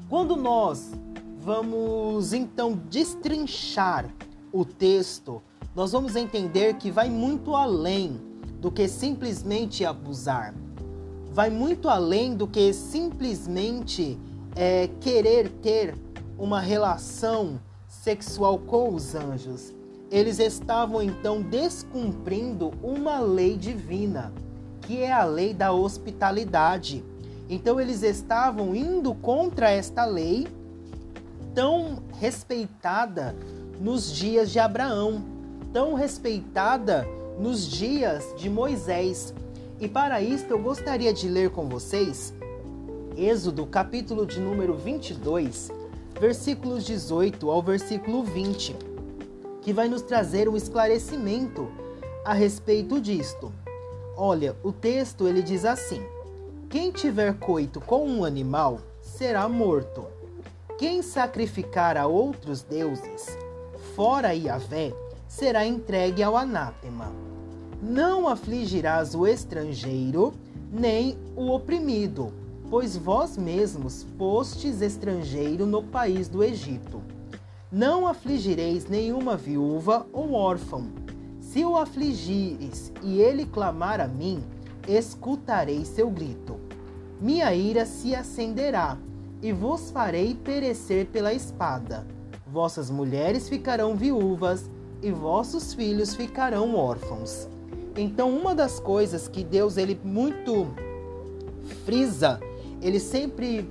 Quando 0.10 0.36
nós 0.36 0.92
vamos 1.40 2.34
então 2.34 2.74
destrinchar 2.90 4.10
o 4.52 4.66
texto, 4.66 5.42
nós 5.76 5.92
vamos 5.92 6.16
entender 6.16 6.74
que 6.76 6.90
vai 6.90 7.10
muito 7.10 7.56
além 7.56 8.20
do 8.60 8.72
que 8.72 8.88
simplesmente 8.88 9.86
abusar. 9.86 10.54
Vai 11.32 11.52
muito 11.52 11.88
além 11.88 12.36
do 12.36 12.48
que 12.48 12.74
simplesmente 12.74 14.18
é, 14.56 14.90
querer 15.00 15.50
ter 15.62 15.96
uma 16.40 16.60
relação 16.62 17.60
sexual 17.88 18.58
com 18.58 18.94
os 18.94 19.14
anjos. 19.14 19.74
Eles 20.10 20.40
estavam 20.40 21.02
então 21.04 21.42
descumprindo 21.42 22.72
uma 22.82 23.20
lei 23.20 23.58
divina, 23.58 24.34
que 24.82 25.02
é 25.02 25.12
a 25.12 25.24
lei 25.24 25.54
da 25.54 25.72
hospitalidade. 25.72 27.04
Então 27.50 27.80
eles 27.80 28.02
estavam 28.02 28.74
indo 28.74 29.14
contra 29.14 29.70
esta 29.70 30.06
lei 30.06 30.48
tão 31.54 32.02
respeitada 32.20 33.36
nos 33.80 34.12
dias 34.12 34.50
de 34.50 34.60
Abraão, 34.60 35.24
tão 35.74 35.94
respeitada 35.94 37.06
nos 37.38 37.68
dias 37.68 38.34
de 38.38 38.50
Moisés. 38.50 39.34
E 39.80 39.88
para 39.88 40.22
isso 40.22 40.46
eu 40.50 40.60
gostaria 40.60 41.14
de 41.14 41.28
ler 41.28 41.50
com 41.50 41.68
vocês 41.68 42.34
Êxodo, 43.20 43.66
capítulo 43.66 44.26
de 44.26 44.40
número 44.40 44.74
22, 44.76 45.70
versículos 46.20 46.86
18 46.86 47.50
ao 47.50 47.62
versículo 47.62 48.24
20, 48.24 48.76
que 49.62 49.74
vai 49.74 49.88
nos 49.88 50.02
trazer 50.02 50.50
um 50.50 50.56
esclarecimento 50.56 51.70
a 52.26 52.34
respeito 52.34 53.00
disto. 53.00 53.52
Olha, 54.16 54.56
o 54.64 54.72
texto 54.72 55.28
ele 55.28 55.42
diz 55.42 55.66
assim: 55.66 56.02
Quem 56.70 56.92
tiver 56.92 57.38
coito 57.40 57.80
com 57.80 58.08
um 58.08 58.26
animal 58.26 58.80
será 59.02 59.48
morto. 59.48 60.06
Quem 60.78 61.02
sacrificar 61.02 61.98
a 61.98 62.06
outros 62.06 62.62
deuses 62.62 63.38
fora 64.00 64.34
Yahvé, 64.34 64.94
será 65.28 65.66
entregue 65.66 66.24
ao 66.24 66.38
anátema. 66.38 67.12
Não 67.82 68.30
afligirás 68.30 69.14
o 69.14 69.28
estrangeiro, 69.28 70.34
nem 70.72 71.18
o 71.36 71.52
oprimido, 71.52 72.32
pois 72.70 72.96
vós 72.96 73.38
mesmos 73.38 74.06
fostes 74.18 74.82
estrangeiro 74.82 75.66
no 75.66 75.84
país 75.84 76.28
do 76.28 76.44
Egito. 76.44 77.02
Não 77.72 78.08
afligireis 78.08 78.88
nenhuma 78.88 79.36
viúva 79.36 80.06
ou 80.14 80.34
órfão. 80.34 80.88
Se 81.40 81.64
o 81.64 81.78
afligires 81.78 82.92
e 83.02 83.20
ele 83.20 83.46
clamar 83.46 84.00
a 84.00 84.08
mim, 84.08 84.44
escutarei 84.88 85.84
seu 85.86 86.10
grito. 86.10 86.58
Minha 87.20 87.54
ira 87.54 87.86
se 87.86 88.16
acenderá 88.16 88.98
e 89.42 89.52
vos 89.52 89.92
farei 89.92 90.36
perecer 90.36 91.08
pela 91.08 91.34
espada 91.34 92.06
Vossas 92.52 92.90
mulheres 92.90 93.48
ficarão 93.48 93.96
viúvas 93.96 94.68
e 95.04 95.12
vossos 95.12 95.72
filhos 95.74 96.16
ficarão 96.16 96.76
órfãos. 96.76 97.48
Então, 97.96 98.36
uma 98.36 98.56
das 98.56 98.80
coisas 98.80 99.28
que 99.28 99.44
Deus 99.44 99.78
ele 99.78 100.00
muito 100.04 100.68
frisa, 101.86 102.40
ele 102.82 103.00
sempre 103.00 103.70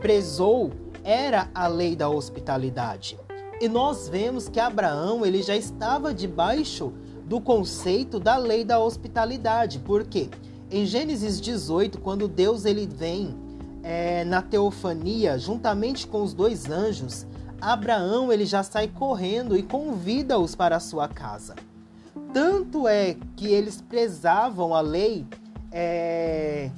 prezou 0.00 0.72
era 1.04 1.48
a 1.54 1.66
lei 1.66 1.96
da 1.96 2.08
hospitalidade. 2.08 3.18
E 3.60 3.68
nós 3.68 4.08
vemos 4.08 4.48
que 4.48 4.60
Abraão 4.60 5.24
ele 5.26 5.42
já 5.42 5.56
estava 5.56 6.14
debaixo 6.14 6.92
do 7.24 7.40
conceito 7.40 8.20
da 8.20 8.36
lei 8.36 8.64
da 8.64 8.78
hospitalidade. 8.78 9.80
Por 9.80 10.04
quê? 10.04 10.28
Em 10.70 10.86
Gênesis 10.86 11.40
18, 11.40 11.98
quando 11.98 12.28
Deus 12.28 12.64
ele 12.64 12.86
vem 12.86 13.34
é, 13.82 14.24
na 14.24 14.42
teofania 14.42 15.38
juntamente 15.38 16.06
com 16.06 16.22
os 16.22 16.34
dois 16.34 16.70
anjos, 16.70 17.26
Abraão 17.60 18.32
ele 18.32 18.46
já 18.46 18.62
sai 18.62 18.86
correndo 18.88 19.56
e 19.56 19.62
convida-os 19.62 20.54
para 20.54 20.76
a 20.76 20.80
sua 20.80 21.08
casa. 21.08 21.56
Tanto 22.32 22.86
é 22.86 23.16
que 23.34 23.48
eles 23.48 23.80
prezavam 23.80 24.74
a 24.74 24.80
lei 24.80 25.26
é, 25.72 26.70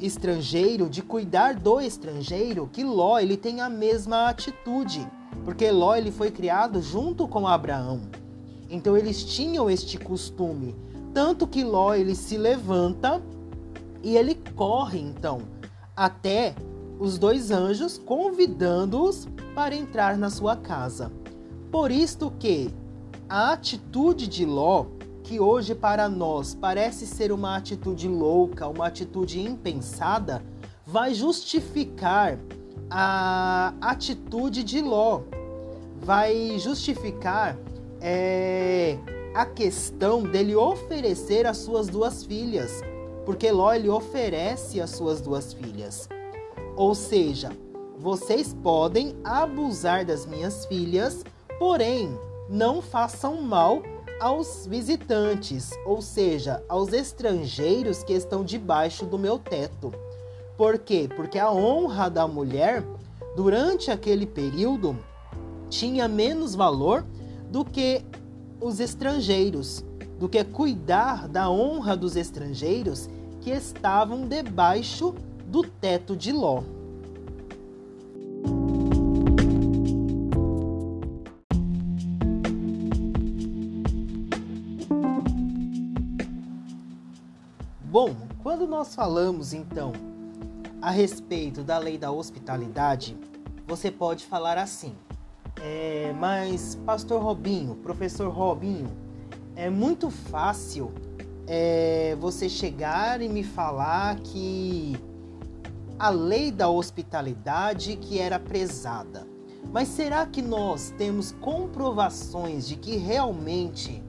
estrangeiro, 0.00 0.88
de 0.88 1.02
cuidar 1.02 1.54
do 1.54 1.80
estrangeiro, 1.80 2.68
que 2.72 2.84
Ló 2.84 3.18
ele 3.18 3.36
tem 3.36 3.60
a 3.60 3.68
mesma 3.68 4.28
atitude, 4.28 5.06
porque 5.44 5.70
Ló 5.70 5.94
ele 5.94 6.10
foi 6.10 6.30
criado 6.30 6.80
junto 6.80 7.26
com 7.28 7.46
Abraão. 7.46 8.02
Então 8.70 8.96
eles 8.96 9.24
tinham 9.24 9.70
este 9.70 9.98
costume, 9.98 10.74
tanto 11.12 11.46
que 11.46 11.62
Ló 11.62 11.94
ele 11.94 12.14
se 12.14 12.36
levanta 12.36 13.22
e 14.02 14.16
ele 14.16 14.34
corre 14.54 14.98
então 14.98 15.42
até 15.96 16.54
os 16.98 17.18
dois 17.18 17.50
anjos 17.50 17.98
convidando-os 17.98 19.28
para 19.54 19.74
entrar 19.74 20.16
na 20.16 20.30
sua 20.30 20.56
casa. 20.56 21.12
Por 21.70 21.90
isto 21.90 22.32
que 22.38 22.70
a 23.28 23.52
atitude 23.52 24.26
de 24.26 24.44
Ló, 24.44 24.86
que 25.24 25.40
hoje 25.40 25.74
para 25.74 26.06
nós 26.06 26.54
parece 26.54 27.06
ser 27.06 27.32
uma 27.32 27.56
atitude 27.56 28.06
louca, 28.06 28.68
uma 28.68 28.86
atitude 28.86 29.40
impensada, 29.40 30.44
vai 30.86 31.14
justificar 31.14 32.38
a 32.90 33.72
atitude 33.80 34.62
de 34.62 34.82
Ló, 34.82 35.22
vai 35.96 36.58
justificar 36.58 37.56
é, 38.02 38.98
a 39.34 39.46
questão 39.46 40.22
dele 40.22 40.54
oferecer 40.54 41.46
as 41.46 41.56
suas 41.56 41.88
duas 41.88 42.22
filhas, 42.22 42.82
porque 43.24 43.50
Ló 43.50 43.72
ele 43.72 43.88
oferece 43.88 44.78
as 44.78 44.90
suas 44.90 45.22
duas 45.22 45.54
filhas. 45.54 46.06
Ou 46.76 46.94
seja, 46.94 47.50
vocês 47.98 48.52
podem 48.62 49.16
abusar 49.24 50.04
das 50.04 50.26
minhas 50.26 50.66
filhas, 50.66 51.24
porém 51.58 52.14
não 52.50 52.82
façam 52.82 53.40
mal 53.40 53.82
aos 54.24 54.66
visitantes, 54.66 55.72
ou 55.84 56.00
seja, 56.00 56.64
aos 56.66 56.94
estrangeiros 56.94 58.02
que 58.02 58.14
estão 58.14 58.42
debaixo 58.42 59.04
do 59.04 59.18
meu 59.18 59.38
teto. 59.38 59.92
Por 60.56 60.78
quê? 60.78 61.06
Porque 61.14 61.38
a 61.38 61.52
honra 61.52 62.08
da 62.08 62.26
mulher 62.26 62.82
durante 63.36 63.90
aquele 63.90 64.24
período 64.24 64.98
tinha 65.68 66.08
menos 66.08 66.54
valor 66.54 67.04
do 67.50 67.66
que 67.66 68.02
os 68.62 68.80
estrangeiros, 68.80 69.84
do 70.18 70.26
que 70.26 70.42
cuidar 70.42 71.28
da 71.28 71.50
honra 71.50 71.94
dos 71.94 72.16
estrangeiros 72.16 73.10
que 73.42 73.50
estavam 73.50 74.26
debaixo 74.26 75.14
do 75.46 75.62
teto 75.62 76.16
de 76.16 76.32
Ló. 76.32 76.62
Nós 88.74 88.92
falamos 88.92 89.54
então 89.54 89.92
a 90.82 90.90
respeito 90.90 91.62
da 91.62 91.78
lei 91.78 91.96
da 91.96 92.10
hospitalidade, 92.10 93.16
você 93.68 93.88
pode 93.88 94.26
falar 94.26 94.58
assim: 94.58 94.96
é, 95.62 96.12
mas, 96.18 96.74
Pastor 96.84 97.22
Robinho, 97.22 97.76
Professor 97.76 98.28
Robinho, 98.28 98.90
é 99.54 99.70
muito 99.70 100.10
fácil 100.10 100.92
é, 101.46 102.16
você 102.18 102.48
chegar 102.48 103.22
e 103.22 103.28
me 103.28 103.44
falar 103.44 104.16
que 104.16 104.96
a 105.96 106.10
lei 106.10 106.50
da 106.50 106.68
hospitalidade 106.68 107.94
que 107.94 108.18
era 108.18 108.40
prezada. 108.40 109.24
Mas 109.72 109.86
será 109.86 110.26
que 110.26 110.42
nós 110.42 110.92
temos 110.98 111.30
comprovações 111.30 112.66
de 112.66 112.74
que 112.74 112.96
realmente 112.96 114.02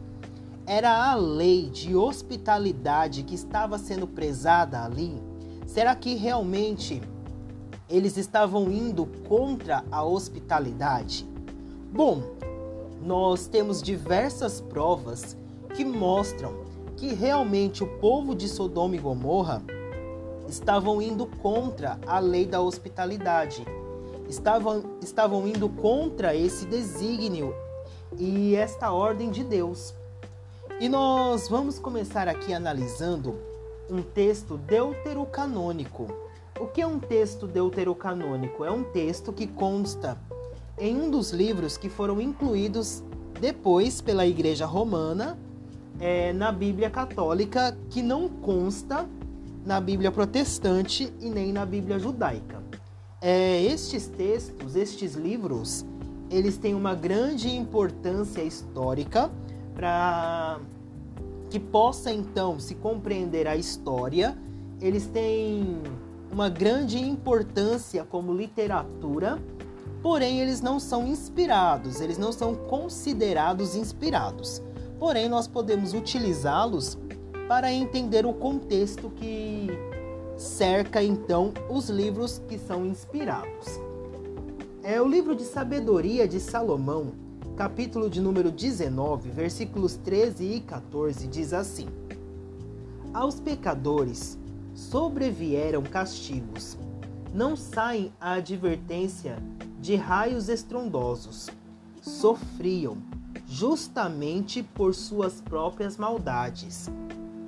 era 0.67 1.11
a 1.11 1.15
lei 1.15 1.69
de 1.69 1.95
hospitalidade 1.95 3.23
que 3.23 3.35
estava 3.35 3.77
sendo 3.77 4.07
prezada 4.07 4.83
ali? 4.83 5.21
Será 5.67 5.95
que 5.95 6.15
realmente 6.15 7.01
eles 7.87 8.17
estavam 8.17 8.71
indo 8.71 9.05
contra 9.27 9.83
a 9.91 10.03
hospitalidade? 10.03 11.27
Bom, 11.91 12.23
nós 13.01 13.47
temos 13.47 13.81
diversas 13.81 14.59
provas 14.59 15.37
que 15.75 15.85
mostram 15.85 16.65
que 16.97 17.13
realmente 17.13 17.83
o 17.83 17.99
povo 17.99 18.33
de 18.33 18.47
Sodoma 18.47 18.95
e 18.95 18.99
Gomorra 18.99 19.61
estavam 20.47 21.01
indo 21.01 21.27
contra 21.27 21.99
a 22.07 22.19
lei 22.19 22.45
da 22.45 22.61
hospitalidade. 22.61 23.63
estavam, 24.27 24.83
estavam 25.01 25.47
indo 25.47 25.69
contra 25.69 26.35
esse 26.35 26.65
desígnio 26.65 27.53
e 28.17 28.55
esta 28.55 28.91
ordem 28.91 29.29
de 29.29 29.43
Deus. 29.43 29.93
E 30.77 30.89
nós 30.89 31.47
vamos 31.47 31.79
começar 31.79 32.27
aqui 32.27 32.53
analisando 32.53 33.39
um 33.89 34.01
texto 34.01 34.57
deuterocanônico. 34.57 36.05
O 36.59 36.67
que 36.67 36.81
é 36.81 36.87
um 36.87 36.99
texto 36.99 37.47
deuterocanônico? 37.47 38.65
É 38.65 38.69
um 38.69 38.83
texto 38.83 39.31
que 39.31 39.47
consta 39.47 40.17
em 40.77 40.93
um 40.97 41.09
dos 41.09 41.31
livros 41.31 41.77
que 41.77 41.87
foram 41.87 42.19
incluídos 42.19 43.01
depois 43.39 44.01
pela 44.01 44.27
Igreja 44.27 44.65
Romana 44.65 45.37
é, 45.97 46.33
na 46.33 46.51
Bíblia 46.51 46.89
Católica, 46.89 47.77
que 47.89 48.01
não 48.01 48.27
consta 48.27 49.07
na 49.65 49.79
Bíblia 49.79 50.11
Protestante 50.11 51.11
e 51.21 51.29
nem 51.29 51.53
na 51.53 51.65
Bíblia 51.65 51.97
Judaica. 51.97 52.61
É, 53.21 53.63
estes 53.63 54.07
textos, 54.07 54.75
estes 54.75 55.13
livros, 55.13 55.85
eles 56.29 56.57
têm 56.57 56.75
uma 56.75 56.93
grande 56.93 57.49
importância 57.55 58.41
histórica 58.41 59.31
para 59.75 60.59
que 61.49 61.59
possa 61.59 62.11
então 62.11 62.59
se 62.59 62.75
compreender 62.75 63.47
a 63.47 63.55
história. 63.55 64.37
Eles 64.81 65.05
têm 65.07 65.81
uma 66.31 66.49
grande 66.49 66.97
importância 66.99 68.03
como 68.03 68.33
literatura, 68.33 69.41
porém 70.01 70.39
eles 70.39 70.61
não 70.61 70.79
são 70.79 71.05
inspirados, 71.05 72.01
eles 72.01 72.17
não 72.17 72.31
são 72.31 72.55
considerados 72.55 73.75
inspirados. 73.75 74.61
Porém, 74.99 75.29
nós 75.29 75.47
podemos 75.47 75.93
utilizá-los 75.93 76.97
para 77.47 77.71
entender 77.71 78.25
o 78.25 78.33
contexto 78.33 79.09
que 79.09 79.69
cerca 80.37 81.03
então 81.03 81.53
os 81.69 81.89
livros 81.89 82.41
que 82.47 82.57
são 82.57 82.85
inspirados. 82.85 83.79
É 84.83 85.01
o 85.01 85.07
livro 85.07 85.35
de 85.35 85.43
sabedoria 85.43 86.27
de 86.27 86.39
Salomão, 86.39 87.13
capítulo 87.55 88.09
de 88.09 88.19
número 88.19 88.51
19, 88.51 89.29
versículos 89.29 89.95
13 89.95 90.43
e 90.43 90.59
14 90.59 91.25
diz 91.27 91.53
assim: 91.53 91.87
Aos 93.13 93.39
pecadores 93.39 94.37
sobrevieram 94.73 95.81
castigos, 95.81 96.77
não 97.33 97.55
saem 97.55 98.11
a 98.19 98.33
advertência 98.33 99.37
de 99.79 99.95
raios 99.95 100.49
estrondosos, 100.49 101.49
sofriam 102.01 102.97
justamente 103.47 104.61
por 104.61 104.93
suas 104.93 105.39
próprias 105.39 105.95
maldades, 105.95 106.89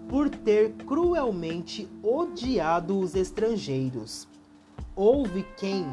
por 0.07 0.29
ter 0.29 0.71
cruelmente 0.85 1.85
odiado 2.01 2.97
os 2.97 3.13
estrangeiros. 3.13 4.25
Houve 4.97 5.45
quem 5.55 5.85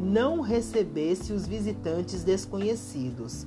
não 0.00 0.40
recebesse 0.40 1.32
os 1.32 1.46
visitantes 1.46 2.24
desconhecidos, 2.24 3.46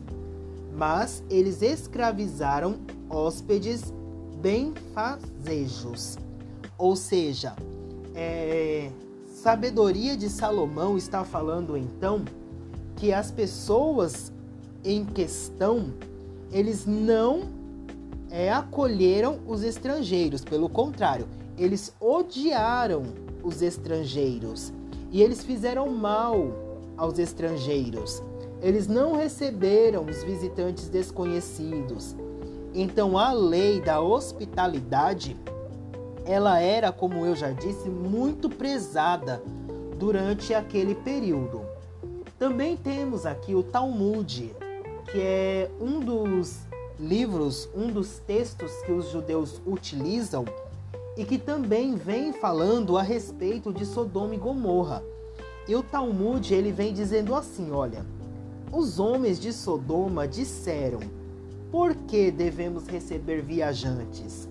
mas 0.73 1.21
eles 1.29 1.61
escravizaram 1.61 2.77
hóspedes 3.09 3.93
benfazejos. 4.41 6.17
Ou 6.77 6.95
seja, 6.95 7.57
é, 8.15 8.89
sabedoria 9.27 10.15
de 10.15 10.29
Salomão 10.29 10.95
está 10.95 11.25
falando 11.25 11.75
então 11.75 12.23
que 12.95 13.11
as 13.11 13.29
pessoas 13.31 14.31
em 14.81 15.03
questão, 15.03 15.93
eles 16.53 16.85
não 16.85 17.49
é, 18.29 18.49
acolheram 18.49 19.41
os 19.45 19.61
estrangeiros, 19.61 20.41
pelo 20.41 20.69
contrário, 20.69 21.27
eles 21.57 21.93
odiaram 21.99 23.03
os 23.43 23.61
estrangeiros 23.61 24.71
e 25.11 25.21
eles 25.21 25.43
fizeram 25.43 25.89
mal 25.89 26.47
aos 26.97 27.19
estrangeiros. 27.19 28.23
Eles 28.61 28.87
não 28.87 29.15
receberam 29.15 30.05
os 30.05 30.23
visitantes 30.23 30.87
desconhecidos. 30.87 32.15
Então 32.73 33.17
a 33.17 33.33
lei 33.33 33.81
da 33.81 33.99
hospitalidade, 33.99 35.35
ela 36.25 36.59
era, 36.59 36.91
como 36.91 37.25
eu 37.25 37.35
já 37.35 37.51
disse, 37.51 37.89
muito 37.89 38.49
prezada 38.49 39.43
durante 39.97 40.53
aquele 40.53 40.95
período. 40.95 41.61
Também 42.39 42.77
temos 42.77 43.25
aqui 43.25 43.53
o 43.53 43.61
Talmud, 43.61 44.55
que 45.11 45.19
é 45.19 45.69
um 45.79 45.99
dos 45.99 46.61
livros, 46.99 47.69
um 47.75 47.87
dos 47.87 48.19
textos 48.19 48.71
que 48.85 48.91
os 48.91 49.09
judeus 49.09 49.61
utilizam 49.65 50.45
e 51.17 51.25
que 51.25 51.37
também 51.37 51.95
vem 51.95 52.33
falando 52.33 52.97
a 52.97 53.01
respeito 53.01 53.73
de 53.73 53.85
Sodoma 53.85 54.35
e 54.35 54.37
Gomorra. 54.37 55.03
E 55.67 55.75
o 55.75 55.83
Talmud 55.83 56.53
ele 56.53 56.71
vem 56.71 56.93
dizendo 56.93 57.35
assim, 57.35 57.71
olha, 57.71 58.05
os 58.71 58.99
homens 58.99 59.39
de 59.39 59.51
Sodoma 59.51 60.27
disseram: 60.27 60.99
Por 61.69 61.93
que 61.93 62.31
devemos 62.31 62.87
receber 62.87 63.41
viajantes? 63.41 64.47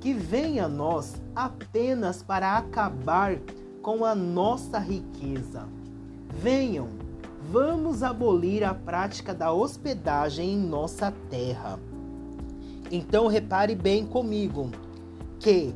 Que 0.00 0.14
venham 0.14 0.66
a 0.66 0.68
nós 0.68 1.14
apenas 1.36 2.22
para 2.22 2.56
acabar 2.56 3.38
com 3.82 4.04
a 4.04 4.14
nossa 4.14 4.78
riqueza. 4.78 5.68
Venham, 6.30 6.88
vamos 7.50 8.02
abolir 8.02 8.64
a 8.64 8.72
prática 8.72 9.34
da 9.34 9.52
hospedagem 9.52 10.54
em 10.54 10.58
nossa 10.58 11.12
terra. 11.28 11.78
Então 12.90 13.26
repare 13.26 13.74
bem 13.74 14.06
comigo 14.06 14.70
que 15.38 15.74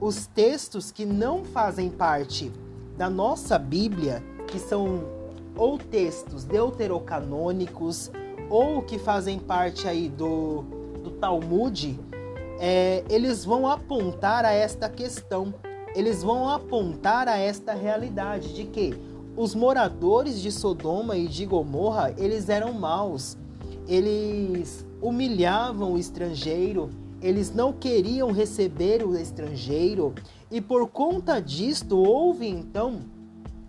os 0.00 0.26
textos 0.26 0.90
que 0.90 1.04
não 1.04 1.44
fazem 1.44 1.90
parte 1.90 2.50
da 2.96 3.10
nossa 3.10 3.58
Bíblia, 3.58 4.22
que 4.46 4.58
são 4.58 5.04
ou 5.56 5.78
textos 5.78 6.44
deuterocanônicos 6.44 8.10
ou 8.50 8.82
que 8.82 8.98
fazem 8.98 9.38
parte 9.38 9.88
aí 9.88 10.08
do, 10.08 10.62
do 11.02 11.10
Talmud, 11.12 11.98
é, 12.58 13.04
eles 13.08 13.44
vão 13.44 13.66
apontar 13.66 14.44
a 14.44 14.52
esta 14.52 14.88
questão, 14.88 15.54
eles 15.94 16.22
vão 16.22 16.48
apontar 16.48 17.28
a 17.28 17.38
esta 17.38 17.72
realidade 17.72 18.54
de 18.54 18.64
que 18.64 18.94
os 19.36 19.54
moradores 19.54 20.40
de 20.40 20.52
Sodoma 20.52 21.16
e 21.16 21.26
de 21.26 21.44
Gomorra, 21.44 22.14
eles 22.16 22.48
eram 22.48 22.72
maus, 22.72 23.36
eles 23.88 24.86
humilhavam 25.02 25.94
o 25.94 25.98
estrangeiro, 25.98 26.90
eles 27.24 27.54
não 27.54 27.72
queriam 27.72 28.30
receber 28.32 29.02
o 29.02 29.16
estrangeiro 29.16 30.14
e 30.50 30.60
por 30.60 30.86
conta 30.88 31.40
disto 31.40 31.96
houve 31.96 32.46
então 32.46 33.00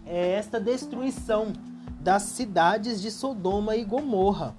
é, 0.05 0.33
esta 0.33 0.59
destruição 0.59 1.53
das 2.01 2.23
cidades 2.23 3.01
de 3.01 3.09
Sodoma 3.09 3.77
e 3.77 3.85
Gomorra. 3.85 4.53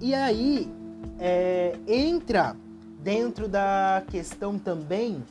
E 0.00 0.12
aí 0.12 0.68
é, 1.20 1.78
entra 1.86 2.56
dentro 3.00 3.46
da 3.46 4.02
questão 4.10 4.58
também 4.58 5.22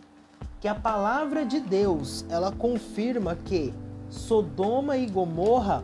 que 0.62 0.68
a 0.68 0.74
palavra 0.74 1.46
de 1.46 1.60
Deus 1.60 2.26
ela 2.30 2.50
confirma 2.50 3.36
que 3.36 3.74
Sodoma 4.10 4.96
e 4.96 5.06
Gomorra 5.06 5.84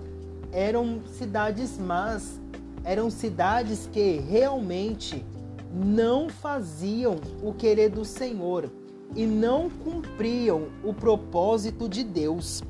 eram 0.54 1.02
cidades 1.17 1.78
más, 1.78 2.39
eram 2.86 3.10
cidades 3.10 3.86
que 3.91 4.21
realmente 4.30 5.26
não 5.73 6.29
faziam 6.29 7.15
o 7.41 7.53
querer 7.53 7.89
do 7.89 8.03
Senhor 8.03 8.69
e 9.15 9.25
não 9.25 9.69
cumpriam 9.69 10.67
o 10.84 10.93
propósito 10.93 11.88
de 11.88 12.03
Deus. 12.03 12.63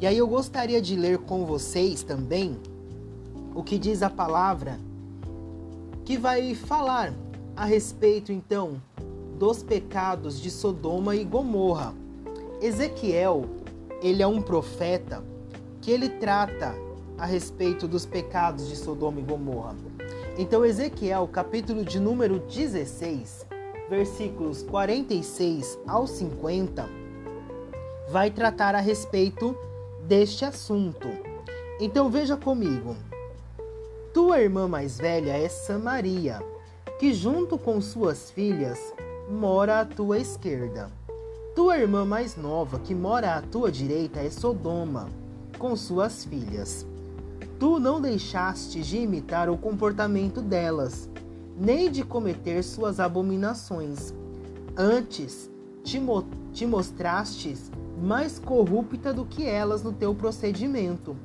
E 0.00 0.06
aí 0.06 0.18
eu 0.18 0.28
gostaria 0.28 0.80
de 0.80 0.94
ler 0.94 1.18
com 1.18 1.44
vocês 1.44 2.02
também 2.02 2.56
o 3.54 3.62
que 3.62 3.78
diz 3.78 4.02
a 4.02 4.10
palavra 4.10 4.78
que 6.04 6.16
vai 6.16 6.54
falar 6.54 7.12
a 7.56 7.64
respeito 7.64 8.30
então 8.30 8.80
dos 9.38 9.62
pecados 9.62 10.40
de 10.40 10.50
Sodoma 10.50 11.16
e 11.16 11.24
Gomorra. 11.24 11.94
Ezequiel, 12.60 13.44
ele 14.02 14.22
é 14.22 14.26
um 14.26 14.40
profeta 14.40 15.24
que 15.80 15.90
ele 15.90 16.08
trata 16.08 16.74
a 17.18 17.26
respeito 17.26 17.88
dos 17.88 18.06
pecados 18.06 18.68
de 18.68 18.76
Sodoma 18.76 19.20
e 19.20 19.22
Gomorra. 19.22 19.74
Então, 20.38 20.66
Ezequiel, 20.66 21.26
capítulo 21.28 21.82
de 21.82 21.98
número 21.98 22.38
16, 22.40 23.46
versículos 23.88 24.62
46 24.64 25.78
ao 25.86 26.06
50, 26.06 26.86
vai 28.10 28.30
tratar 28.30 28.74
a 28.74 28.80
respeito 28.80 29.56
deste 30.06 30.44
assunto. 30.44 31.08
Então, 31.80 32.10
veja 32.10 32.36
comigo. 32.36 32.94
Tua 34.12 34.38
irmã 34.38 34.68
mais 34.68 34.98
velha 34.98 35.32
é 35.32 35.48
Samaria, 35.48 36.42
que 36.98 37.14
junto 37.14 37.56
com 37.56 37.80
suas 37.80 38.30
filhas 38.30 38.78
mora 39.30 39.80
à 39.80 39.84
tua 39.86 40.18
esquerda. 40.18 40.90
Tua 41.54 41.78
irmã 41.78 42.04
mais 42.04 42.36
nova, 42.36 42.78
que 42.78 42.94
mora 42.94 43.36
à 43.36 43.40
tua 43.40 43.72
direita, 43.72 44.20
é 44.20 44.28
Sodoma, 44.28 45.08
com 45.58 45.74
suas 45.74 46.26
filhas. 46.26 46.86
Tu 47.58 47.78
não 47.78 48.00
deixaste 48.00 48.82
de 48.82 48.98
imitar 48.98 49.48
o 49.48 49.56
comportamento 49.56 50.42
delas, 50.42 51.08
nem 51.58 51.90
de 51.90 52.04
cometer 52.04 52.62
suas 52.62 53.00
abominações. 53.00 54.12
Antes, 54.76 55.50
te, 55.82 55.98
mo 55.98 56.24
te 56.52 56.66
mostrastes 56.66 57.70
mais 58.02 58.38
corrupta 58.38 59.12
do 59.12 59.24
que 59.24 59.46
elas 59.46 59.82
no 59.82 59.92
teu 59.92 60.14
procedimento. 60.14 61.16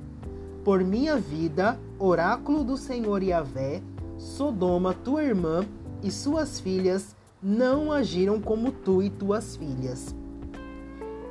Por 0.64 0.84
minha 0.84 1.18
vida, 1.18 1.78
oráculo 2.00 2.64
do 2.64 2.78
Senhor 2.78 3.22
Yahvé, 3.22 3.82
Sodoma, 4.18 4.94
tua 4.94 5.24
irmã 5.24 5.66
e 6.02 6.10
suas 6.10 6.60
filhas 6.62 7.14
não 7.44 7.92
agiram 7.92 8.40
como 8.40 8.72
tu 8.72 9.04
e 9.04 9.10
tuas 9.10 9.58
filhas. 9.58 10.16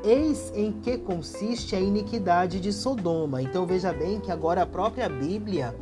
Eis 0.03 0.51
em 0.55 0.73
que 0.73 0.97
consiste 0.97 1.77
a 1.77 1.81
iniquidade 1.81 2.59
de 2.59 2.73
Sodoma. 2.73 3.43
Então 3.43 3.67
veja 3.67 3.93
bem 3.93 4.19
que 4.19 4.33
agora 4.33 4.63
a 4.63 4.67
própria 4.67 5.09
Bíblia 5.09 5.75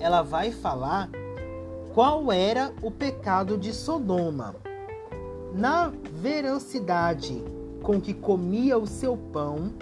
ela 0.00 0.22
vai 0.22 0.50
falar 0.50 1.08
qual 1.94 2.32
era 2.32 2.72
o 2.82 2.90
pecado 2.90 3.56
de 3.56 3.72
Sodoma. 3.72 4.56
Na 5.54 5.92
veracidade 6.20 7.42
com 7.82 8.00
que 8.00 8.12
comia 8.12 8.76
o 8.76 8.86
seu 8.86 9.16
pão, 9.16 9.72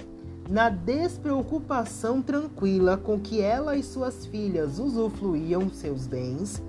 na 0.49 0.69
despreocupação 0.69 2.23
tranquila 2.23 2.97
com 2.97 3.19
que 3.19 3.41
ela 3.41 3.77
e 3.77 3.83
suas 3.83 4.27
filhas 4.27 4.79
usufruíam 4.79 5.69
seus 5.71 6.07
bens, 6.07 6.63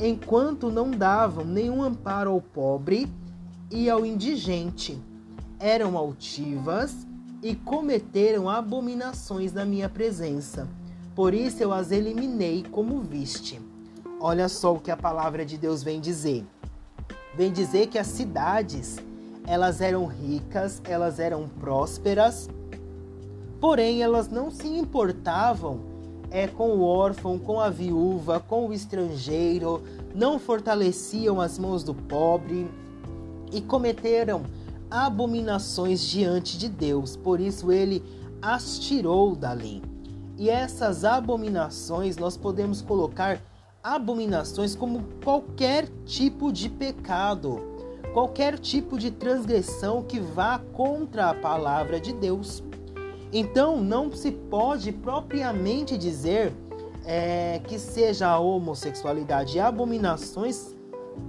enquanto 0.00 0.70
não 0.70 0.90
davam 0.90 1.44
nenhum 1.44 1.82
amparo 1.82 2.30
ao 2.30 2.40
pobre 2.40 3.08
e 3.70 3.88
ao 3.88 4.04
indigente, 4.04 5.00
eram 5.62 5.96
altivas 5.96 7.06
e 7.40 7.54
cometeram 7.54 8.50
abominações 8.50 9.52
na 9.52 9.64
minha 9.64 9.88
presença. 9.88 10.68
Por 11.14 11.32
isso 11.32 11.62
eu 11.62 11.72
as 11.72 11.92
eliminei 11.92 12.64
como 12.72 13.00
viste. 13.00 13.60
Olha 14.20 14.48
só 14.48 14.74
o 14.74 14.80
que 14.80 14.90
a 14.90 14.96
palavra 14.96 15.46
de 15.46 15.56
Deus 15.56 15.84
vem 15.84 16.00
dizer. 16.00 16.44
Vem 17.36 17.52
dizer 17.52 17.86
que 17.86 17.98
as 17.98 18.08
cidades, 18.08 18.98
elas 19.46 19.80
eram 19.80 20.04
ricas, 20.06 20.82
elas 20.84 21.20
eram 21.20 21.48
prósperas, 21.48 22.50
porém 23.60 24.02
elas 24.02 24.28
não 24.28 24.50
se 24.50 24.66
importavam 24.66 25.80
é, 26.28 26.48
com 26.48 26.70
o 26.70 26.82
órfão, 26.82 27.38
com 27.38 27.60
a 27.60 27.70
viúva, 27.70 28.40
com 28.40 28.68
o 28.68 28.72
estrangeiro, 28.72 29.80
não 30.12 30.40
fortaleciam 30.40 31.40
as 31.40 31.56
mãos 31.56 31.84
do 31.84 31.94
pobre 31.94 32.68
e 33.52 33.60
cometeram 33.60 34.42
abominações 34.92 36.02
diante 36.02 36.58
de 36.58 36.68
Deus. 36.68 37.16
Por 37.16 37.40
isso 37.40 37.72
ele 37.72 38.04
as 38.42 38.78
tirou 38.78 39.34
dali. 39.34 39.82
E 40.36 40.50
essas 40.50 41.02
abominações 41.04 42.18
nós 42.18 42.36
podemos 42.36 42.82
colocar 42.82 43.40
abominações 43.82 44.76
como 44.76 45.02
qualquer 45.24 45.88
tipo 46.04 46.52
de 46.52 46.68
pecado, 46.68 47.60
qualquer 48.12 48.58
tipo 48.58 48.98
de 48.98 49.10
transgressão 49.10 50.02
que 50.02 50.20
vá 50.20 50.58
contra 50.72 51.30
a 51.30 51.34
palavra 51.34 51.98
de 51.98 52.12
Deus. 52.12 52.62
Então 53.32 53.80
não 53.80 54.12
se 54.12 54.30
pode 54.30 54.92
propriamente 54.92 55.96
dizer 55.96 56.52
é, 57.06 57.60
que 57.66 57.78
seja 57.78 58.28
a 58.28 58.38
homossexualidade 58.38 59.58
abominações 59.58 60.76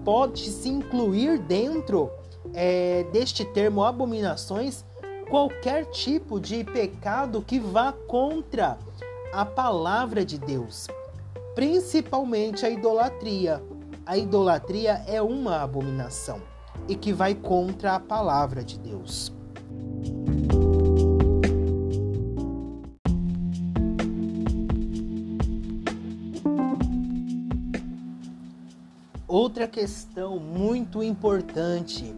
pode 0.04 0.50
se 0.50 0.70
incluir 0.70 1.40
dentro 1.40 2.12
é, 2.54 3.04
deste 3.12 3.46
termo 3.46 3.84
abominações 3.84 4.84
qualquer 5.30 5.86
tipo 5.86 6.40
de 6.40 6.64
pecado 6.64 7.42
que 7.42 7.60
vá 7.60 7.94
contra 8.08 8.78
a 9.32 9.46
palavra 9.46 10.26
de 10.26 10.38
Deus 10.38 10.88
principalmente 11.56 12.66
a 12.66 12.70
idolatria. 12.70 13.64
A 14.06 14.18
idolatria 14.18 15.04
é 15.08 15.22
uma 15.22 15.62
abominação 15.62 16.42
e 16.88 16.96
que 16.96 17.14
vai 17.14 17.34
contra 17.34 17.96
a 17.96 18.00
palavra 18.00 18.64
de 18.64 18.78
Deus. 18.80 19.32
Outra 29.28 29.68
questão 29.68 30.38
muito 30.38 31.02
importante 31.02 32.14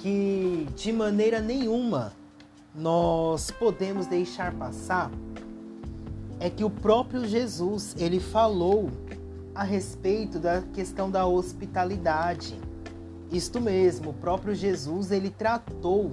que 0.00 0.66
de 0.74 0.92
maneira 0.92 1.40
nenhuma 1.40 2.12
nós 2.74 3.50
podemos 3.50 4.06
deixar 4.06 4.54
passar 4.54 5.10
é 6.38 6.48
que 6.48 6.64
o 6.64 6.70
próprio 6.70 7.26
Jesus 7.26 7.94
ele 7.98 8.18
falou 8.18 8.90
a 9.54 9.62
respeito 9.62 10.38
da 10.38 10.62
questão 10.62 11.10
da 11.10 11.26
hospitalidade. 11.26 12.58
Isto 13.30 13.60
mesmo, 13.60 14.10
o 14.10 14.14
próprio 14.14 14.54
Jesus 14.54 15.10
ele 15.10 15.28
tratou 15.28 16.12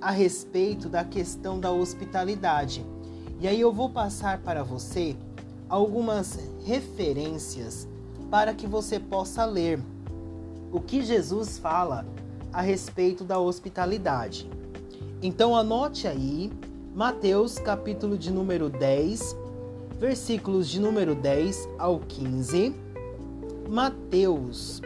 a 0.00 0.10
respeito 0.10 0.88
da 0.88 1.04
questão 1.04 1.60
da 1.60 1.70
hospitalidade. 1.70 2.84
E 3.40 3.46
aí 3.46 3.60
eu 3.60 3.72
vou 3.72 3.90
passar 3.90 4.38
para 4.38 4.64
você 4.64 5.16
algumas 5.68 6.36
referências 6.64 7.86
para 8.28 8.52
que 8.52 8.66
você 8.66 8.98
possa 8.98 9.44
ler 9.44 9.78
o 10.72 10.80
que 10.80 11.00
Jesus 11.00 11.58
fala 11.58 12.04
a 12.54 12.62
respeito 12.62 13.24
da 13.24 13.38
hospitalidade. 13.38 14.48
Então 15.20 15.56
anote 15.56 16.06
aí 16.06 16.50
Mateus 16.94 17.58
capítulo 17.58 18.16
de 18.16 18.30
número 18.30 18.70
10, 18.70 19.36
versículos 19.98 20.68
de 20.68 20.78
número 20.78 21.14
10 21.14 21.68
ao 21.76 21.98
15, 21.98 22.72
Mateus, 23.68 24.80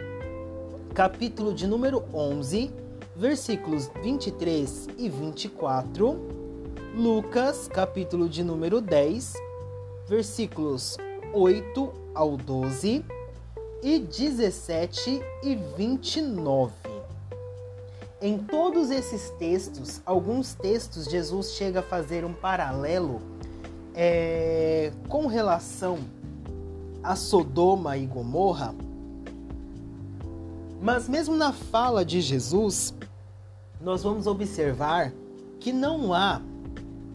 capítulo 0.94 1.52
de 1.52 1.66
número 1.66 2.02
11, 2.14 2.70
versículos 3.14 3.90
23 4.02 4.88
e 4.96 5.08
24, 5.10 6.18
Lucas, 6.96 7.68
capítulo 7.68 8.26
de 8.26 8.42
número 8.42 8.80
10, 8.80 9.34
versículos 10.08 10.96
8 11.34 11.92
ao 12.14 12.38
12 12.38 13.04
e 13.82 13.98
17 13.98 15.20
e 15.42 15.54
29. 15.76 16.87
Em 18.20 18.36
todos 18.36 18.90
esses 18.90 19.30
textos, 19.38 20.02
alguns 20.04 20.52
textos, 20.52 21.04
Jesus 21.04 21.52
chega 21.52 21.78
a 21.78 21.82
fazer 21.84 22.24
um 22.24 22.32
paralelo 22.32 23.22
é, 23.94 24.92
com 25.08 25.28
relação 25.28 25.98
a 27.00 27.14
Sodoma 27.14 27.96
e 27.96 28.06
Gomorra, 28.06 28.74
mas 30.82 31.08
mesmo 31.08 31.36
na 31.36 31.52
fala 31.52 32.04
de 32.04 32.20
Jesus, 32.20 32.92
nós 33.80 34.02
vamos 34.02 34.26
observar 34.26 35.12
que 35.60 35.72
não 35.72 36.12
há 36.12 36.42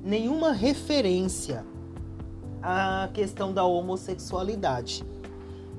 nenhuma 0.03 0.53
referência 0.53 1.65
à 2.61 3.09
questão 3.13 3.53
da 3.53 3.65
homossexualidade. 3.65 5.03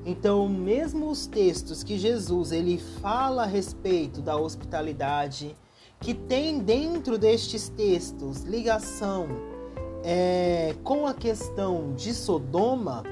Então, 0.06 0.48
mesmo 0.48 1.10
os 1.10 1.26
textos 1.26 1.82
que 1.82 1.98
Jesus 1.98 2.52
ele 2.52 2.78
fala 2.78 3.44
a 3.44 3.46
respeito 3.46 4.20
da 4.20 4.36
hospitalidade, 4.36 5.56
que 5.98 6.12
tem 6.12 6.58
dentro 6.58 7.16
destes 7.16 7.70
textos 7.70 8.42
ligação 8.42 9.28
é, 10.04 10.74
com 10.84 11.06
a 11.06 11.14
questão 11.14 11.94
de 11.94 12.12
Sodoma, 12.12 13.02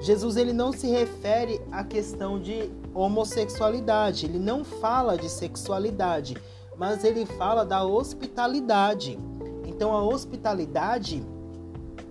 Jesus 0.00 0.36
ele 0.36 0.54
não 0.54 0.72
se 0.72 0.88
refere 0.88 1.60
à 1.70 1.84
questão 1.84 2.40
de 2.40 2.70
homossexualidade, 2.94 4.24
ele 4.24 4.38
não 4.38 4.64
fala 4.64 5.16
de 5.16 5.28
sexualidade, 5.28 6.36
mas 6.76 7.04
ele 7.04 7.26
fala 7.26 7.64
da 7.64 7.84
hospitalidade. 7.84 9.18
Então 9.66 9.92
a 9.92 10.02
hospitalidade 10.02 11.22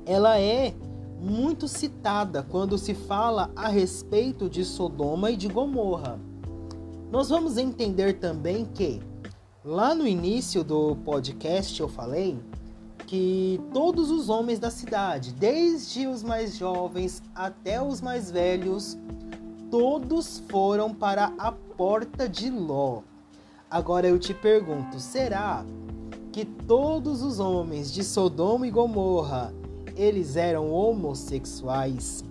ela 0.06 0.40
é 0.40 0.74
muito 1.22 1.68
citada 1.68 2.42
quando 2.50 2.80
se 2.80 2.96
fala 2.96 3.52
a 3.56 3.68
respeito 3.68 4.50
de 4.50 4.66
Sodoma 4.66 5.30
e 5.30 5.38
de 5.38 5.48
Gomorra. 5.48 6.20
Nós 7.12 7.30
vamos 7.30 7.58
entender 7.58 8.14
também 8.14 8.66
que 8.66 9.00
lá 9.64 9.94
no 9.94 10.08
início 10.08 10.64
do 10.64 10.96
podcast 10.96 11.80
eu 11.80 11.88
falei 11.88 12.40
que 13.06 13.62
todos 13.72 14.10
os 14.10 14.30
homens 14.30 14.58
da 14.58 14.72
cidade, 14.72 15.32
desde 15.34 16.08
os 16.08 16.24
mais 16.24 16.58
jovens 16.58 17.22
até 17.36 17.80
os 17.80 18.02
mais 18.02 18.32
velhos, 18.32 18.98
todos 19.70 20.42
foram 20.50 20.92
para 20.92 21.34
a 21.38 21.52
porta 21.52 22.28
de 22.28 22.50
Ló. 22.50 23.02
Agora 23.70 24.08
eu 24.08 24.18
te 24.18 24.34
pergunto, 24.34 25.00
será 25.00 25.64
que 26.32 26.46
todos 26.46 27.22
os 27.22 27.40
homens 27.40 27.92
de 27.92 28.04
Sodoma 28.04 28.66
e 28.66 28.72
Gomorra, 28.72 29.54
eles 30.02 30.36
eram 30.36 30.72
homossexuais? 30.72 32.24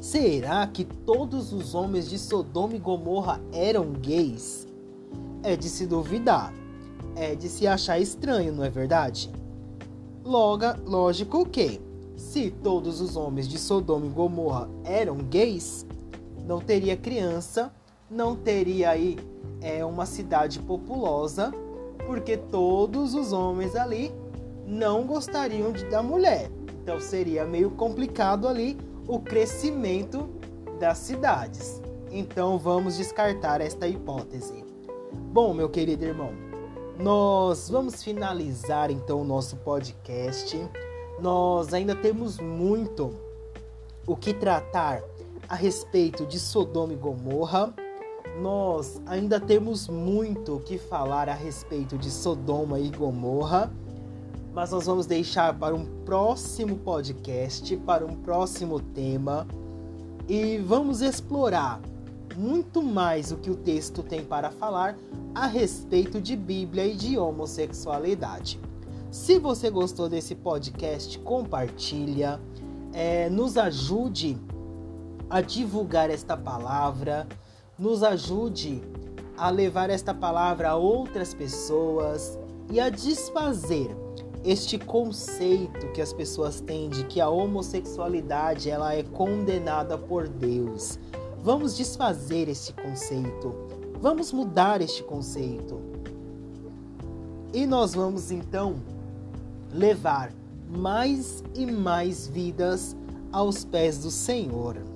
Será 0.00 0.66
que 0.66 0.84
todos 0.84 1.52
os 1.52 1.76
homens 1.76 2.10
de 2.10 2.18
Sodoma 2.18 2.74
e 2.74 2.78
Gomorra 2.78 3.40
eram 3.52 3.92
gays? 3.92 4.66
É 5.44 5.54
de 5.54 5.68
se 5.68 5.86
duvidar. 5.86 6.52
É 7.14 7.36
de 7.36 7.48
se 7.48 7.68
achar 7.68 8.00
estranho, 8.00 8.52
não 8.52 8.64
é 8.64 8.70
verdade? 8.70 9.30
Loga, 10.24 10.76
lógico 10.84 11.48
que, 11.48 11.80
se 12.16 12.50
todos 12.50 13.00
os 13.00 13.16
homens 13.16 13.46
de 13.46 13.58
Sodoma 13.58 14.06
e 14.06 14.08
Gomorra 14.08 14.68
eram 14.84 15.18
gays, 15.18 15.86
não 16.44 16.58
teria 16.58 16.96
criança, 16.96 17.72
não 18.10 18.34
teria 18.34 18.90
aí 18.90 19.16
é, 19.60 19.84
uma 19.84 20.04
cidade 20.04 20.58
populosa, 20.58 21.52
porque 22.06 22.36
todos 22.36 23.14
os 23.14 23.32
homens 23.32 23.76
ali 23.76 24.12
não 24.66 25.04
gostariam 25.04 25.70
de, 25.70 25.84
da 25.84 26.02
mulher. 26.02 26.50
Então 26.82 26.98
seria 26.98 27.44
meio 27.44 27.70
complicado 27.70 28.48
ali 28.48 28.76
o 29.06 29.20
crescimento 29.20 30.28
das 30.80 30.98
cidades. 30.98 31.80
Então 32.10 32.58
vamos 32.58 32.96
descartar 32.96 33.60
esta 33.60 33.86
hipótese. 33.86 34.64
Bom, 35.32 35.54
meu 35.54 35.68
querido 35.68 36.04
irmão, 36.04 36.32
nós 36.98 37.70
vamos 37.70 38.02
finalizar 38.02 38.90
então 38.90 39.20
o 39.20 39.24
nosso 39.24 39.56
podcast. 39.58 40.58
Nós 41.20 41.72
ainda 41.72 41.94
temos 41.94 42.38
muito 42.38 43.14
o 44.06 44.16
que 44.16 44.34
tratar 44.34 45.02
a 45.48 45.54
respeito 45.54 46.26
de 46.26 46.40
Sodoma 46.40 46.92
e 46.92 46.96
Gomorra. 46.96 47.72
Nós 48.40 49.00
ainda 49.06 49.38
temos 49.38 49.88
muito 49.88 50.56
o 50.56 50.60
que 50.60 50.78
falar 50.78 51.28
a 51.28 51.34
respeito 51.34 51.96
de 51.96 52.10
Sodoma 52.10 52.80
e 52.80 52.90
Gomorra, 52.90 53.72
mas 54.54 54.70
nós 54.70 54.86
vamos 54.86 55.06
deixar 55.06 55.58
para 55.58 55.74
um 55.74 55.84
próximo 56.04 56.76
podcast, 56.76 57.74
para 57.78 58.04
um 58.04 58.14
próximo 58.14 58.80
tema 58.80 59.46
e 60.28 60.58
vamos 60.58 61.00
explorar 61.00 61.80
muito 62.36 62.82
mais 62.82 63.32
o 63.32 63.36
que 63.36 63.50
o 63.50 63.56
texto 63.56 64.02
tem 64.02 64.24
para 64.24 64.50
falar 64.50 64.96
a 65.34 65.46
respeito 65.46 66.20
de 66.20 66.36
Bíblia 66.36 66.86
e 66.86 66.94
de 66.94 67.18
homossexualidade. 67.18 68.60
Se 69.10 69.38
você 69.38 69.68
gostou 69.68 70.08
desse 70.08 70.34
podcast, 70.34 71.18
compartilha, 71.18 72.40
é, 72.92 73.28
nos 73.28 73.58
ajude 73.58 74.38
a 75.28 75.40
divulgar 75.40 76.10
esta 76.10 76.36
palavra, 76.36 77.26
nos 77.78 78.02
ajude 78.02 78.82
a 79.36 79.50
levar 79.50 79.90
esta 79.90 80.14
palavra 80.14 80.70
a 80.70 80.76
outras 80.76 81.34
pessoas 81.34 82.38
e 82.70 82.80
a 82.80 82.88
desfazer 82.88 84.01
este 84.44 84.78
conceito 84.78 85.92
que 85.92 86.00
as 86.00 86.12
pessoas 86.12 86.60
têm 86.60 86.88
de 86.88 87.04
que 87.04 87.20
a 87.20 87.28
homossexualidade 87.28 88.68
ela 88.68 88.94
é 88.94 89.02
condenada 89.02 89.96
por 89.96 90.26
Deus. 90.28 90.98
Vamos 91.42 91.76
desfazer 91.76 92.48
este 92.48 92.72
conceito. 92.72 93.54
Vamos 94.00 94.32
mudar 94.32 94.80
este 94.80 95.02
conceito. 95.04 95.80
E 97.52 97.66
nós 97.66 97.94
vamos 97.94 98.30
então 98.30 98.76
levar 99.72 100.32
mais 100.68 101.44
e 101.54 101.66
mais 101.66 102.26
vidas 102.26 102.96
aos 103.30 103.64
pés 103.64 103.98
do 103.98 104.10
Senhor. 104.10 104.91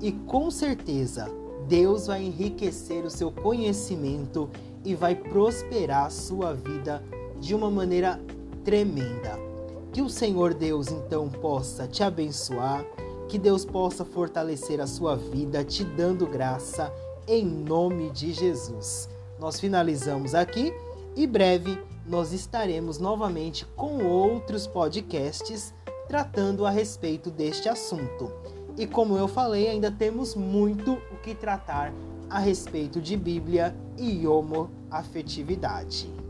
e 0.02 0.12
com 0.12 0.52
certeza 0.52 1.30
Deus 1.68 2.08
vai 2.08 2.24
enriquecer 2.24 3.06
o 3.06 3.10
seu 3.10 3.32
conhecimento 3.32 4.50
e 4.84 4.96
vai 4.96 5.16
prosperar 5.16 6.08
a 6.08 6.10
sua 6.10 6.54
vida 6.54 7.04
de 7.40 7.56
uma 7.56 7.70
maneira 7.70 8.20
tremenda. 8.64 9.40
Que 9.92 10.02
o 10.02 10.10
Senhor 10.10 10.54
Deus 10.54 10.88
então 10.90 11.30
possa 11.30 11.88
te 11.88 12.04
abençoar, 12.04 12.84
que 13.28 13.38
Deus 13.38 13.64
possa 13.64 14.04
fortalecer 14.04 14.80
a 14.82 14.88
sua 14.88 15.16
vida, 15.16 15.64
te 15.64 15.84
dando 15.84 16.26
graça 16.26 16.92
em 17.28 17.46
nome 17.46 18.10
de 18.10 18.34
Jesus. 18.34 19.10
Nós 19.40 19.60
finalizamos 19.60 20.34
aqui 20.34 20.74
e 21.16 21.28
breve 21.28 21.78
nós 22.12 22.34
estaremos 22.34 23.00
novamente 23.00 23.66
com 23.74 24.04
outros 24.04 24.68
podcasts 24.68 25.74
tratando 26.10 26.66
a 26.66 26.70
respeito 26.70 27.32
deste 27.32 27.70
assunto. 27.70 28.30
E 28.78 28.86
como 28.86 29.18
eu 29.18 29.30
falei, 29.30 29.70
ainda 29.70 29.90
temos 29.90 30.36
muito 30.36 30.96
o 31.10 31.16
que 31.24 31.34
tratar 31.34 31.94
a 32.30 32.38
respeito 32.38 33.00
de 33.00 33.16
Bíblia 33.16 33.74
e 33.98 34.28
homoafetividade. 34.28 36.21